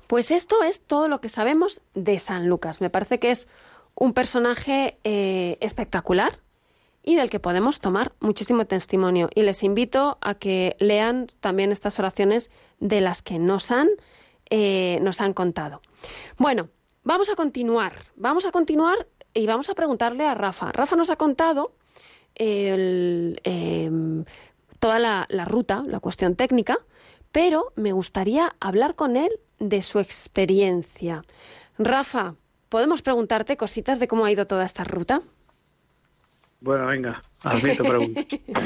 [0.06, 2.80] pues esto es todo lo que sabemos de San Lucas.
[2.80, 3.48] Me parece que es
[3.94, 6.40] un personaje eh, espectacular
[7.02, 9.28] y del que podemos tomar muchísimo testimonio.
[9.34, 13.88] Y les invito a que lean también estas oraciones de las que nos han,
[14.50, 15.82] eh, nos han contado.
[16.38, 16.70] Bueno,
[17.02, 17.94] vamos a continuar.
[18.16, 20.72] Vamos a continuar y vamos a preguntarle a Rafa.
[20.72, 21.74] Rafa nos ha contado
[22.34, 23.34] em,
[24.78, 26.78] toda la ruta, la cuestión técnica,
[27.32, 31.24] pero me gustaría hablar con él de su experiencia.
[31.78, 32.36] Rafa,
[32.74, 35.22] ¿podemos preguntarte cositas de cómo ha ido toda esta ruta?
[36.60, 38.20] Bueno, venga, hazme tu pregunta.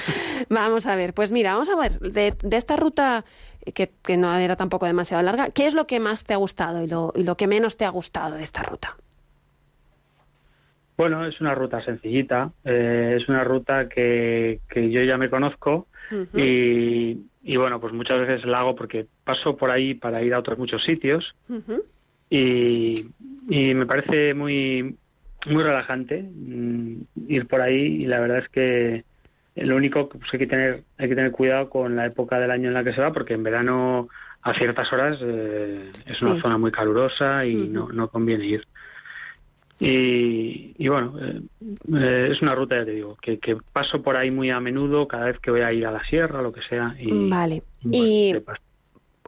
[0.49, 3.27] Vamos a ver, pues mira, vamos a ver, de, de esta ruta
[3.75, 6.83] que, que no era tampoco demasiado larga, ¿qué es lo que más te ha gustado
[6.83, 8.97] y lo, y lo que menos te ha gustado de esta ruta?
[10.97, 15.89] Bueno, es una ruta sencillita, eh, es una ruta que, que yo ya me conozco
[16.33, 20.39] y, y bueno, pues muchas veces la hago porque paso por ahí para ir a
[20.39, 21.85] otros muchos sitios Ujú.
[22.31, 23.07] Y,
[23.49, 24.97] y me parece muy
[25.47, 29.05] muy relajante mm, ir por ahí y la verdad es que
[29.57, 32.51] lo único que pues, hay que tener hay que tener cuidado con la época del
[32.51, 34.09] año en la que se va porque en verano
[34.43, 36.27] a ciertas horas eh, es Sí.
[36.27, 38.67] una zona muy calurosa y no, no conviene ir
[39.81, 41.41] y, y bueno eh,
[41.95, 45.07] eh, es una ruta ya te digo que, que paso por ahí muy a menudo
[45.07, 47.97] cada vez que voy a ir a la sierra lo que sea y Vale, bueno,
[48.07, 48.35] y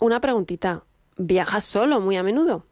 [0.00, 0.82] una preguntita,
[1.18, 2.64] ¿viajas solo muy a menudo?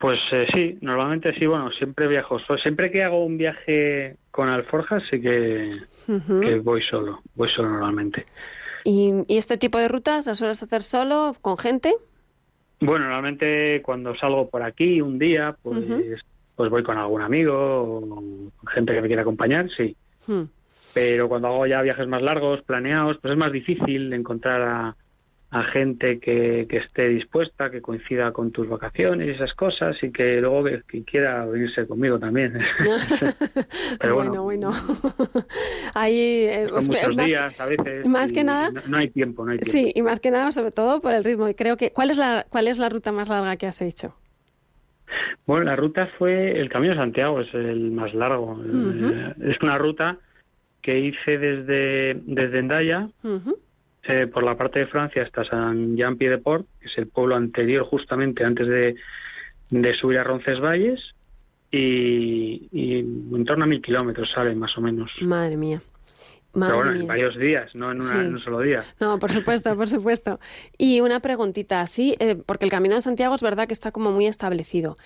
[0.00, 2.58] Pues eh, sí, normalmente sí, bueno, siempre viajo solo.
[2.58, 5.72] Siempre que hago un viaje con alforjas sí que,
[6.62, 8.24] voy solo, voy solo normalmente.
[8.82, 11.94] ¿Y, y este tipo de rutas las sueles hacer solo, con gente?
[12.80, 15.84] Bueno, normalmente cuando salgo por aquí un día, pues,
[16.56, 19.94] pues voy con algún amigo o con gente que me quiera acompañar, sí.
[20.26, 20.44] Hmm.
[20.94, 24.96] Pero cuando hago ya viajes más largos, planeados, pues es más difícil encontrar a,
[25.52, 30.12] a gente que, que esté dispuesta, que coincida con tus vacaciones y esas cosas y
[30.12, 32.56] que luego que, que quiera venirse conmigo también.
[34.00, 34.72] Pero bueno, bueno, bueno.
[35.94, 38.06] Ahí, eh, Son muchos más- días a veces.
[38.06, 39.72] más que nada- No, no hay tiempo, no hay tiempo.
[39.72, 41.48] Sí, y más que nada, sobre todo por el ritmo.
[41.48, 44.14] Y creo que, ¿cuál es la, cuál es la ruta más larga que has hecho?
[45.46, 48.60] Bueno, la ruta fue el Camino de Santiago, es el más largo.
[48.64, 50.18] Eh, Es una ruta
[50.82, 53.58] que hice desde, desde Endaya, Ujú.
[54.04, 57.06] Eh, por la parte de Francia hasta San Jean Pied de Port, que es el
[57.08, 58.96] pueblo anterior justamente antes de,
[59.70, 61.14] de subir a Roncesvalles.
[61.72, 65.10] y, y en torno a mil kilómetros salen más o menos.
[65.20, 65.80] Madre mía.
[66.52, 67.00] Madre Pero bueno, mía.
[67.02, 68.18] en varios días, no en, una- Sí.
[68.18, 68.82] en un solo día.
[68.98, 70.40] No, por supuesto, por supuesto.
[70.76, 74.10] Y una preguntita, sí, eh, porque el Camino de Santiago es verdad que está como
[74.10, 74.98] muy establecido.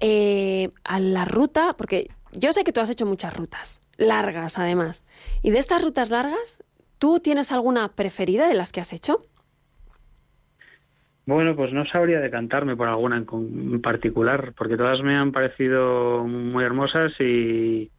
[0.00, 5.02] Eh, a la ruta, porque yo sé que tú has hecho muchas rutas, largas además.
[5.42, 6.62] Y de estas rutas largas,
[7.04, 9.26] ¿tú tienes alguna preferida de las que has hecho?
[11.26, 16.64] Bueno, pues no sabría decantarme por alguna en, particular, porque todas me han parecido muy
[16.64, 17.90] hermosas y,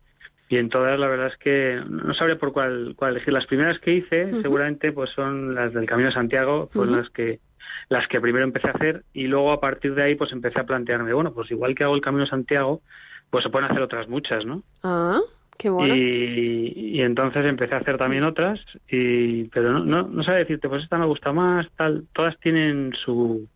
[0.50, 3.32] y en todas la verdad es que no sabría por cuál, cuál elegir.
[3.32, 6.86] Las primeras que hice seguramente pues son las del Camino de Santiago, Ujú.
[6.86, 7.42] las que
[7.90, 10.66] las que primero empecé a hacer y luego a partir de ahí pues empecé a
[10.66, 12.82] plantearme, bueno, pues igual que hago el Camino de Santiago,
[13.30, 14.64] pues se pueden hacer otras muchas, ¿no?
[14.82, 15.22] Ah,
[15.58, 15.96] qué bueno.
[15.96, 20.70] Y, y entonces empecé a hacer también otras, y, pero no, no, no sabe decirte,
[20.70, 22.08] pues esta me gusta más, tal.
[22.14, 23.48] Todas tienen su,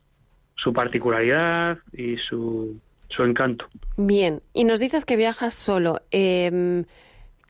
[0.55, 3.65] su particularidad y su, su encanto.
[3.97, 6.01] Bien, y nos dices que viajas solo.
[6.11, 6.85] Em,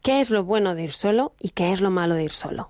[0.03, 2.69] ¿Qué es lo bueno de ir solo y qué es lo malo de ir solo?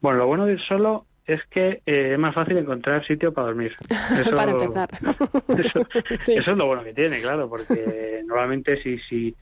[0.00, 3.48] Bueno, lo bueno de ir solo es que eh, es más fácil encontrar sitio para
[3.48, 3.76] dormir.
[4.18, 4.88] Eso- Para empezar.
[5.48, 5.86] Eso,
[6.24, 6.32] Sí.
[6.34, 9.34] eso es lo bueno que tiene, claro, porque normalmente si, si,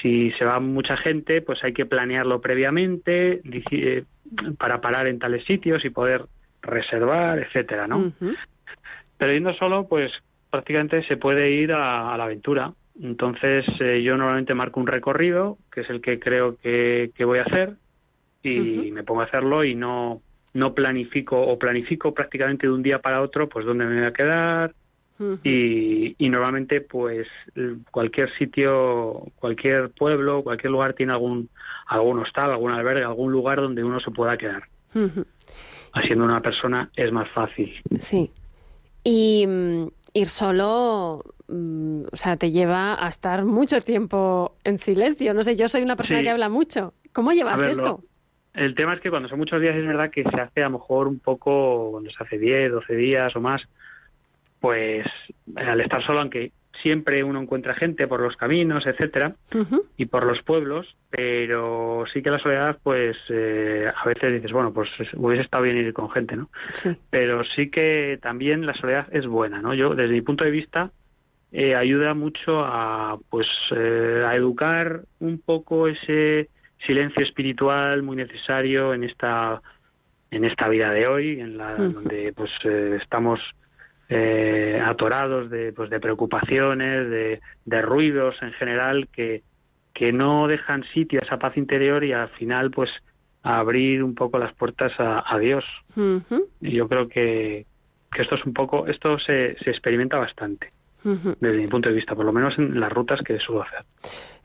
[0.00, 4.04] si se va mucha gente, pues hay que planearlo previamente eh,
[4.58, 6.26] para parar en tales sitios y poder
[6.62, 8.12] reservar, etcétera, ¿no?
[9.18, 10.12] Pero yendo solo, pues
[10.50, 12.72] prácticamente se puede ir a, a la aventura.
[13.00, 17.38] Entonces eh, yo normalmente marco un recorrido, que es el que creo que, que voy
[17.38, 17.74] a hacer,
[18.42, 20.22] y me pongo a hacerlo y no,
[20.54, 24.12] no planifico o planifico prácticamente de un día para otro, pues dónde me voy a
[24.12, 24.72] quedar.
[25.44, 27.26] Y, y normalmente pues
[27.90, 31.48] cualquier sitio, cualquier pueblo, cualquier lugar tiene algún,
[31.86, 34.64] algún hostal, algún albergue, algún lugar donde uno se pueda quedar.
[34.94, 35.24] Ujú.
[36.04, 37.72] Siendo una persona es más fácil.
[37.98, 38.30] Sí.
[39.02, 45.32] Y mm, ir solo, mm, o sea, te lleva a estar mucho tiempo en silencio.
[45.32, 46.24] No sé, yo soy una persona Sí.
[46.24, 46.92] que habla mucho.
[47.14, 47.82] ¿Cómo llevas ver, esto?
[47.82, 48.00] lo-
[48.62, 50.78] El tema es que cuando son muchos días es verdad que se hace a lo
[50.78, 53.62] mejor un poco, cuando se hace 10, 12 días o más,
[54.60, 55.06] pues
[55.56, 59.34] al estar solo, aunque siempre uno encuentra gente por los caminos, etcétera,
[59.96, 64.72] y por los pueblos, pero sí que la soledad, pues eh, a veces dices, bueno,
[64.74, 66.50] pues es- hubiese estado bien ir con gente, ¿no?
[66.72, 66.94] Sí.
[67.08, 69.72] Pero sí que también la soledad es buena, ¿no?
[69.72, 70.90] Yo, desde mi punto de vista,
[71.52, 76.50] eh, ayuda mucho a, pues, eh, a educar un poco ese
[76.86, 79.62] silencio espiritual muy necesario en esta,
[80.30, 81.92] en esta vida de hoy, en la Ujú.
[81.92, 83.40] donde, pues, eh, estamos
[84.08, 89.42] eh, atorados de, pues, de preocupaciones, de, de ruidos en general que,
[89.94, 92.90] que no dejan sitio a esa paz interior y al final, pues,
[93.42, 95.64] a abrir un poco las puertas a, a Dios.
[96.60, 97.64] Y yo creo que,
[98.12, 100.72] que esto es un poco, esto se, se experimenta bastante,
[101.04, 103.84] desde mi punto de vista, por lo menos en las rutas que suelo hacer.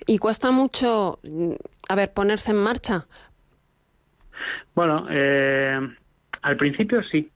[0.06, 1.19] Y cuesta mucho,
[1.89, 3.08] a ver, ponerse en marcha.
[4.76, 5.80] Bueno, eh,
[6.43, 7.31] al principio sí,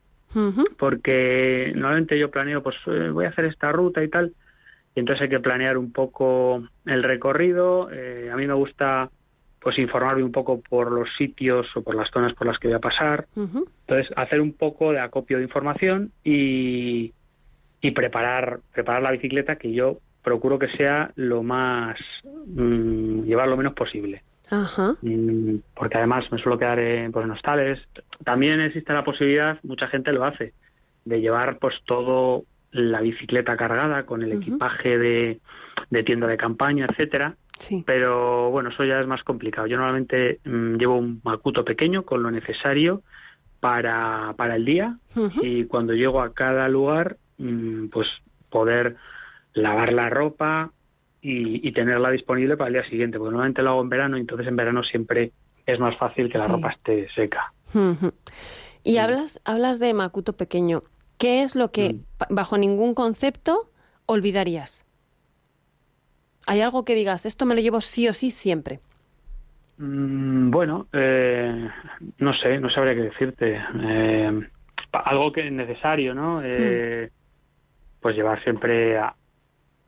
[0.78, 4.34] Porque normalmente yo planeo, pues eh, voy a hacer esta ruta y tal,
[4.96, 7.90] y entonces hay que planear un poco el recorrido.
[7.92, 9.10] eh, a mí me gusta
[9.66, 12.76] pues informarme un poco por los sitios o por las zonas por las que voy
[12.76, 13.26] a pasar.
[13.36, 17.14] Entonces, hacer un poco de acopio de información y,
[17.82, 21.98] y preparar, preparar la bicicleta que yo procuro que sea lo más,
[22.46, 24.22] mm, llevar lo menos posible.
[24.52, 24.96] Ajá.
[25.02, 27.80] Mm, porque además me suelo quedar en, pues, en hostales.
[28.24, 30.54] También existe la posibilidad, mucha gente lo hace,
[31.06, 35.40] de llevar pues todo la bicicleta cargada con el equipaje de,
[35.90, 37.84] de tienda de campaña, etcétera, Sí.
[37.88, 39.66] pero bueno, eso ya es más complicado.
[39.68, 43.02] Yo normalmente mm, llevo un macuto pequeño con lo necesario
[43.60, 44.98] para, para el día
[45.42, 48.08] y cuando llego a cada lugar, mm, pues
[48.50, 48.96] poder
[49.54, 50.72] lavar la ropa
[51.22, 54.22] y, y tenerla disponible para el día siguiente, porque normalmente lo hago en verano y
[54.22, 55.32] entonces en verano siempre
[55.66, 56.52] es más fácil que la Sí.
[56.52, 57.52] ropa esté seca.
[58.84, 58.98] Y Sí.
[58.98, 60.84] hablas, hablas de Macuto pequeño.
[61.18, 62.34] ¿Qué es lo que, Mm.
[62.36, 63.70] bajo ningún concepto,
[64.06, 64.86] olvidarías?
[66.48, 68.80] ¿Hay algo que digas, esto me lo llevo sí o sí siempre?
[69.78, 71.68] Mm, Bueno, eh,
[72.20, 73.60] no sé, no sabría qué decirte.
[73.82, 74.50] Eh,
[74.92, 76.42] algo que es necesario, ¿no?
[76.44, 77.10] Eh,
[78.00, 79.16] Pues llevar siempre a...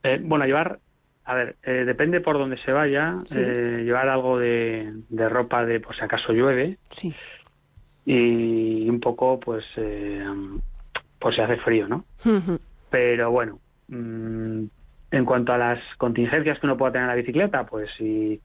[0.02, 0.80] eh, bueno, llevar...
[1.24, 3.16] A ver, eh, depende por donde se vaya.
[3.26, 3.38] Sí.
[3.38, 7.14] eh, llevar algo de, de ropa de por si acaso llueve Sí.
[8.10, 10.24] Y un poco, pues, eh,
[11.18, 12.04] por si hace frío, ¿no?
[12.90, 14.62] Pero bueno, mm,
[15.10, 18.40] en cuanto a las contingencias que uno pueda tener en la bicicleta, pues sí,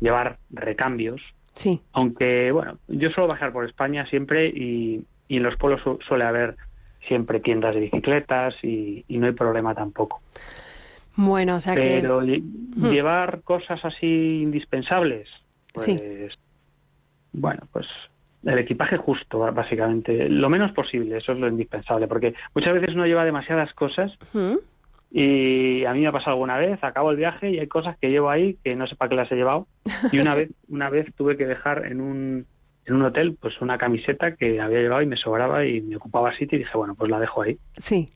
[0.00, 1.20] llevar recambios,
[1.54, 1.80] Sí.
[1.92, 6.24] aunque bueno, yo suelo bajar por España siempre y, y en los pueblos su- suele
[6.24, 6.56] haber
[7.06, 10.22] siempre tiendas de bicicletas y, y no hay problema tampoco.
[11.16, 11.80] Bueno, o sea que...
[12.00, 12.90] Pero lle- Hmm.
[12.90, 15.28] llevar cosas así indispensables,
[15.74, 15.98] pues Sí.
[17.32, 17.86] bueno, pues
[18.44, 23.06] el equipaje justo, básicamente, lo menos posible, eso es lo indispensable, porque muchas veces uno
[23.06, 24.56] lleva demasiadas cosas ¿Mm?
[25.10, 28.10] y a mí me ha pasado alguna vez, acabo el viaje y hay cosas que
[28.10, 29.66] llevo ahí que no sé para qué las he llevado
[30.12, 32.46] y una vez una vez tuve que dejar en un
[32.86, 36.36] en un hotel pues una camiseta que había llevado y me sobraba y me ocupaba
[36.36, 37.58] sitio y dije, bueno, pues la dejo ahí.
[37.78, 38.12] Sí.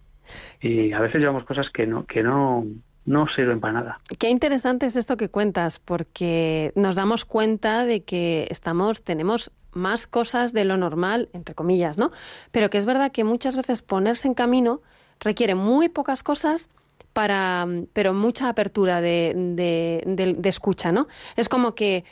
[0.60, 2.66] Y a veces llevamos cosas que no que no
[3.08, 4.00] no sirven para nada.
[4.18, 10.06] Qué interesante es esto que cuentas, porque nos damos cuenta de que estamos, tenemos más
[10.06, 12.10] cosas de lo normal, entre comillas, ¿no?
[12.50, 14.82] Pero que es verdad que muchas veces ponerse en camino
[15.20, 16.68] requiere muy pocas cosas
[17.12, 21.08] para, pero mucha apertura de, de, de- de escucha, ¿no?
[21.36, 22.04] Es como que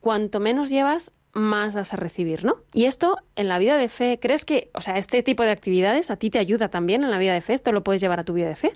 [0.00, 2.56] cuanto menos llevas, más vas a recibir, ¿no?
[2.72, 6.10] Y esto en la vida de fe, ¿crees que, o sea, este tipo de actividades
[6.10, 7.54] a ti te ayuda también en la vida de fe?
[7.54, 8.72] ¿Esto lo puedes llevar a tu vida de fe?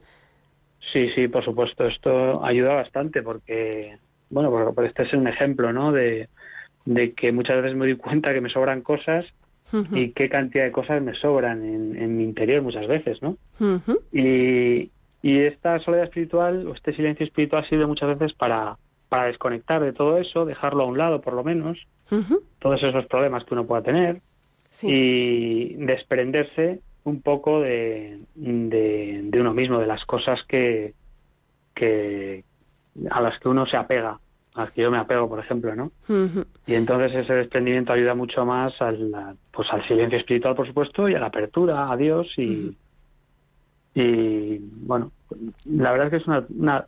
[0.95, 3.99] Sí, sí, por supuesto, esto ayuda bastante porque
[4.31, 5.91] bueno, por, por este es un ejemplo, ¿no?
[5.93, 6.29] De,
[6.85, 9.27] de que muchas veces me doy cuenta que me sobran cosas
[9.97, 13.37] y qué cantidad de cosas me sobran en, en mi interior muchas veces, ¿no?
[14.13, 14.91] Y,
[15.21, 18.77] y esta soledad espiritual o este silencio espiritual sirve muchas veces para,
[19.09, 21.77] para desconectar de todo eso, dejarlo a un lado por lo menos,
[22.61, 24.21] todos esos problemas que uno pueda tener
[24.71, 24.89] Sí.
[24.91, 30.95] y desprenderse un poco de, de, de uno mismo, de las cosas que,
[31.75, 32.45] que
[33.11, 34.19] a las que uno se apega,
[34.55, 35.93] a las que yo me apego, por ejemplo, ¿no?
[36.67, 41.15] Y entonces ese desprendimiento ayuda mucho más al, pues al silencio espiritual, por supuesto, y
[41.15, 42.75] a la apertura a Dios y,
[43.95, 45.13] y bueno,
[45.67, 46.87] la verdad es que es una, una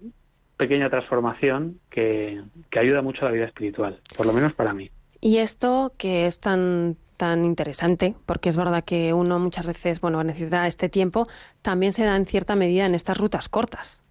[0.57, 2.41] pequeña transformación que,
[2.71, 4.91] que ayuda mucho a la vida espiritual, por lo menos para mí.
[5.21, 10.23] Y esto que es tan tan interesante, porque es verdad que uno muchas veces, bueno,
[10.23, 11.27] necesita este tiempo,
[11.63, 14.03] también se da en cierta medida en estas rutas cortas.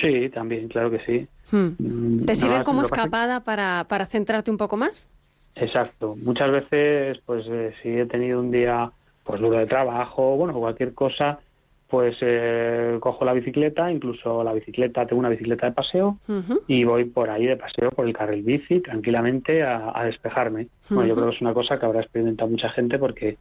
[0.00, 1.28] Sí, también, claro que sí.
[1.50, 1.74] Hmm.
[1.78, 5.08] Mm, ¿Te sirve como escapada para, para centrarte un poco más?
[5.54, 6.16] Exacto.
[6.16, 8.92] Muchas veces, pues eh, si he tenido un día
[9.24, 11.40] pues duro de trabajo, bueno, cualquier cosa,
[11.88, 16.18] pues eh, cojo la bicicleta, incluso la bicicleta, tengo una bicicleta de paseo
[16.66, 20.68] y voy por ahí de paseo por el carril bici tranquilamente a, a despejarme.
[20.90, 23.38] Bueno, yo creo que es una cosa que habrá experimentado mucha gente porque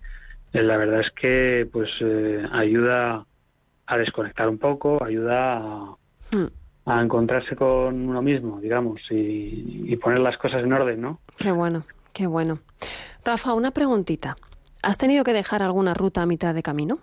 [0.54, 3.26] eh, la verdad es que pues eh, ayuda
[3.86, 5.96] a desconectar un poco, ayuda a,
[6.32, 6.48] Hmm.
[6.86, 11.20] a encontrarse con uno mismo, digamos, y, y poner las cosas en orden, ¿no?
[11.38, 11.84] Qué bueno,
[12.14, 12.60] qué bueno.
[13.24, 14.36] Rafa, una preguntita.
[14.84, 16.98] ¿Has tenido que dejar alguna ruta a mitad de camino?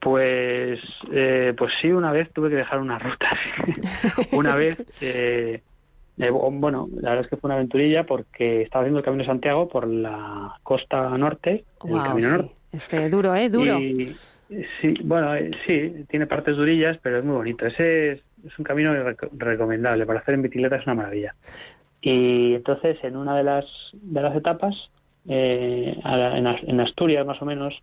[0.00, 0.80] Pues,
[1.12, 3.28] eh, pues sí, una vez tuve que dejar una ruta.
[4.32, 5.60] una vez, eh,
[6.18, 9.28] eh, bueno, la verdad es que fue una aventurilla porque estaba haciendo el Camino de
[9.28, 12.34] Santiago por la costa norte, el Camino sí.
[12.36, 12.54] Norte.
[12.70, 13.48] Este, duro, ¿eh?
[13.48, 13.78] Duro.
[13.80, 14.14] Y,
[14.80, 17.66] sí, bueno, eh, sí, tiene partes durillas, pero es muy bonito.
[17.66, 20.06] Ese es, es un camino reco- recomendable.
[20.06, 21.34] Para hacer en bicicleta es una maravilla.
[22.00, 24.90] Y entonces, en una de las, de las etapas,
[25.28, 27.74] eh, en Asturias más o menos,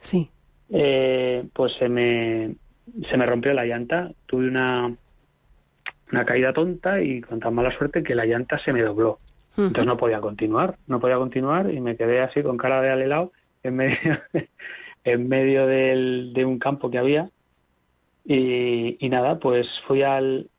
[0.00, 0.30] Sí.
[0.72, 2.54] Eh, pues se me,
[3.10, 4.10] se me rompió la llanta.
[4.26, 4.94] Tuve una,
[6.12, 9.20] una caída tonta y con tan mala suerte que la llanta se me dobló.
[9.68, 13.32] Entonces no podía continuar, no podía continuar y me quedé así con cara de alelao
[13.62, 14.18] en medio,
[15.04, 17.30] en medio del- de un campo que había.
[18.24, 20.50] Y, y nada, pues fui al,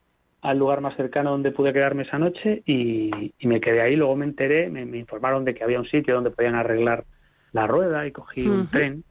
[0.41, 3.95] al lugar más cercano donde pude quedarme esa noche y, y me quedé ahí.
[3.95, 7.05] Luego me enteré, me, me informaron de que había un sitio donde podían arreglar
[7.51, 9.03] la rueda y cogí un tren,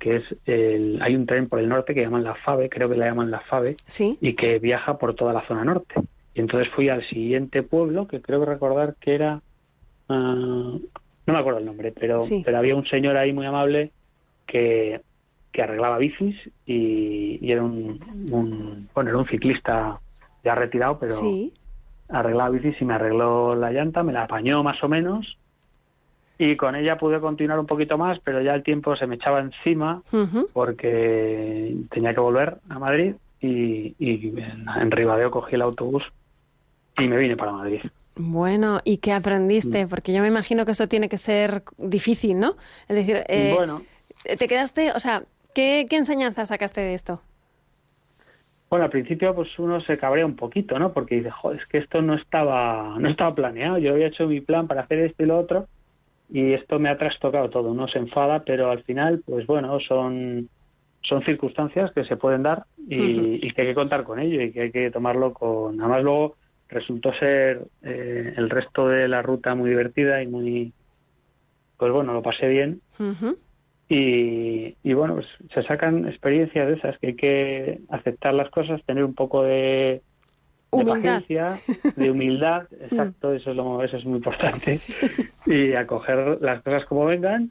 [0.00, 2.96] que es el, hay un tren por el norte que llaman la FAVE, creo que
[2.96, 4.16] la llaman la FAVE, Sí.
[4.20, 5.94] y que viaja por toda la zona norte.
[6.34, 9.42] Y entonces fui al siguiente pueblo, que creo recordar que era,
[10.08, 10.34] ah,
[11.26, 12.42] no me acuerdo el nombre, pero, Sí.
[12.44, 13.90] pero había un señor ahí muy amable
[14.46, 15.00] que,
[15.52, 18.00] que arreglaba bicis y, y era un,
[18.32, 20.00] un- bueno, era un ciclista
[20.42, 21.52] ya retirado, pero Sí.
[22.08, 25.36] arreglaba bicis y me arregló la llanta, me la apañó más o menos
[26.42, 29.40] y con ella pude continuar un poquito más, pero ya el tiempo se me echaba
[29.40, 30.02] encima
[30.54, 36.02] porque tenía que volver a Madrid y, y en, en Ribadeo cogí el autobús
[36.98, 37.80] y me vine para Madrid.
[38.16, 39.16] Bueno, ¿y qué Mm.
[39.16, 39.86] aprendiste?
[39.86, 42.56] Porque yo me imagino que esto tiene que ser difícil, ¿no?
[42.88, 43.82] Es decir, eh, bueno,
[44.38, 45.24] te quedaste, o sea,
[45.54, 47.20] ¿qué, qué enseñanza sacaste de esto?
[48.70, 50.92] bueno, al principio pues uno se cabrea un poquito, ¿no?
[50.92, 53.78] Porque dice, joder, es que esto no estaba, no estaba planeado.
[53.78, 55.66] Yo había hecho mi plan para hacer esto y lo otro
[56.32, 57.70] y esto me ha trastocado todo.
[57.70, 60.48] Uno se enfada, pero al final, pues bueno, son
[61.02, 64.62] son circunstancias que se pueden dar y, que hay que contar con ello y que
[64.62, 65.80] hay que tomarlo con.
[65.80, 66.36] Además luego
[66.68, 70.72] resultó ser eh, el resto de la ruta muy divertida y muy,
[71.78, 72.80] pues bueno, lo pasé bien.
[73.88, 78.84] Y, y bueno, pues se sacan experiencias de esas, que hay que aceptar las cosas,
[78.84, 80.02] tener un poco de,
[80.72, 81.20] de Humildad.
[81.20, 81.60] paciencia,
[81.96, 84.78] de humildad, exacto, eso es, lo, eso es muy importante,
[85.46, 87.50] y acoger las cosas como vengan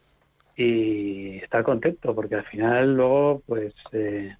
[0.56, 4.36] y estar contento, porque al final luego, pues, eh,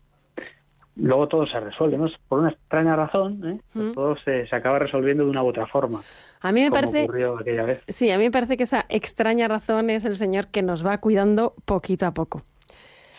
[0.96, 2.08] luego todo se resuelve, ¿no?
[2.28, 3.62] Por una extraña razón, ¿eh?
[3.74, 3.92] Pues Mm.
[3.92, 6.02] todo se, se acaba resolviendo de una u otra forma,
[6.42, 7.82] A mí me como parece, ocurrió aquella vez.
[7.88, 10.98] sí, a mí me parece que esa extraña razón es el Señor que nos va
[11.00, 12.44] cuidando poquito a poco.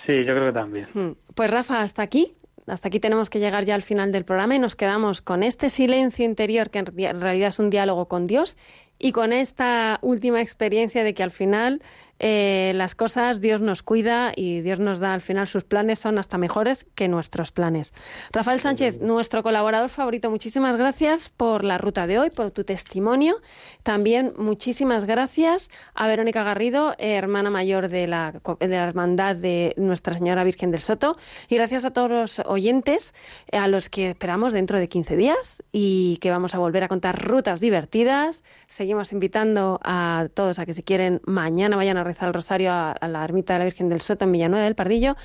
[0.07, 0.87] Sí, yo creo que también.
[0.95, 1.11] Mm.
[1.35, 2.35] Pues Rafa, hasta aquí.
[2.71, 5.71] Hasta aquí tenemos que llegar ya al final del programa y nos quedamos con este
[5.71, 8.57] silencio interior que en rea- en realidad es un diálogo con Dios
[9.01, 11.83] y con esta última experiencia de que al final
[12.23, 16.19] eh, las cosas Dios nos cuida y Dios nos da al final sus planes son
[16.19, 17.95] hasta mejores que nuestros planes.
[18.31, 23.37] Rafael Sánchez, nuestro colaborador favorito, muchísimas gracias por la ruta de hoy, por tu testimonio.
[23.83, 29.73] También muchísimas gracias a Verónica Garrido, eh, hermana mayor de la, de la Hermandad de
[29.79, 31.17] Nuestra Señora Virgen del Soto.
[31.49, 33.15] Y gracias a todos los oyentes,
[33.51, 36.89] eh, a los que esperamos dentro de 15 días y que vamos a volver a
[36.89, 38.45] contar rutas divertidas.
[38.69, 42.93] Seguimos invitando a todos a que si quieren mañana vayan a rezar el rosario a,
[42.93, 45.17] a la ermita de la Virgen del Soto en Villanueva del Pardillo.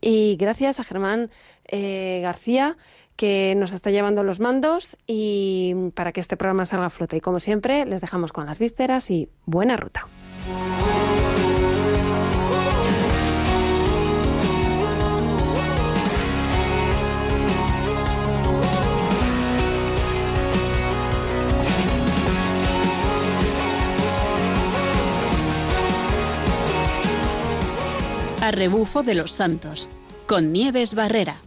[0.00, 1.30] Y gracias a Germán
[1.66, 2.76] eh, García
[3.16, 7.16] que nos está llevando los mandos y para que este programa salga a flote.
[7.16, 10.06] Y como siempre, les dejamos con las vísceras y buena ruta.
[28.52, 29.88] Rebufo de los santos,
[30.26, 31.40] con Nieves Barrera.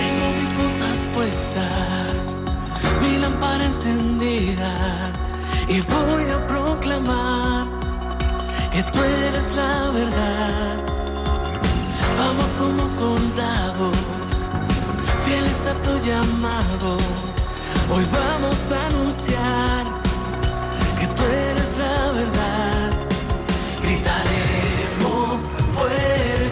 [0.00, 2.38] Tengo mis botas puestas,
[3.02, 5.12] mi lámpara encendida
[5.68, 7.68] y voy a proclamar
[8.70, 10.76] que tú eres la verdad.
[12.18, 13.96] Vamos como soldados,
[15.22, 16.96] fieles a tu llamado.
[17.90, 19.84] Hoy vamos a anunciar
[20.98, 22.81] que tú eres la verdad
[23.82, 26.51] gritaremos fuerte.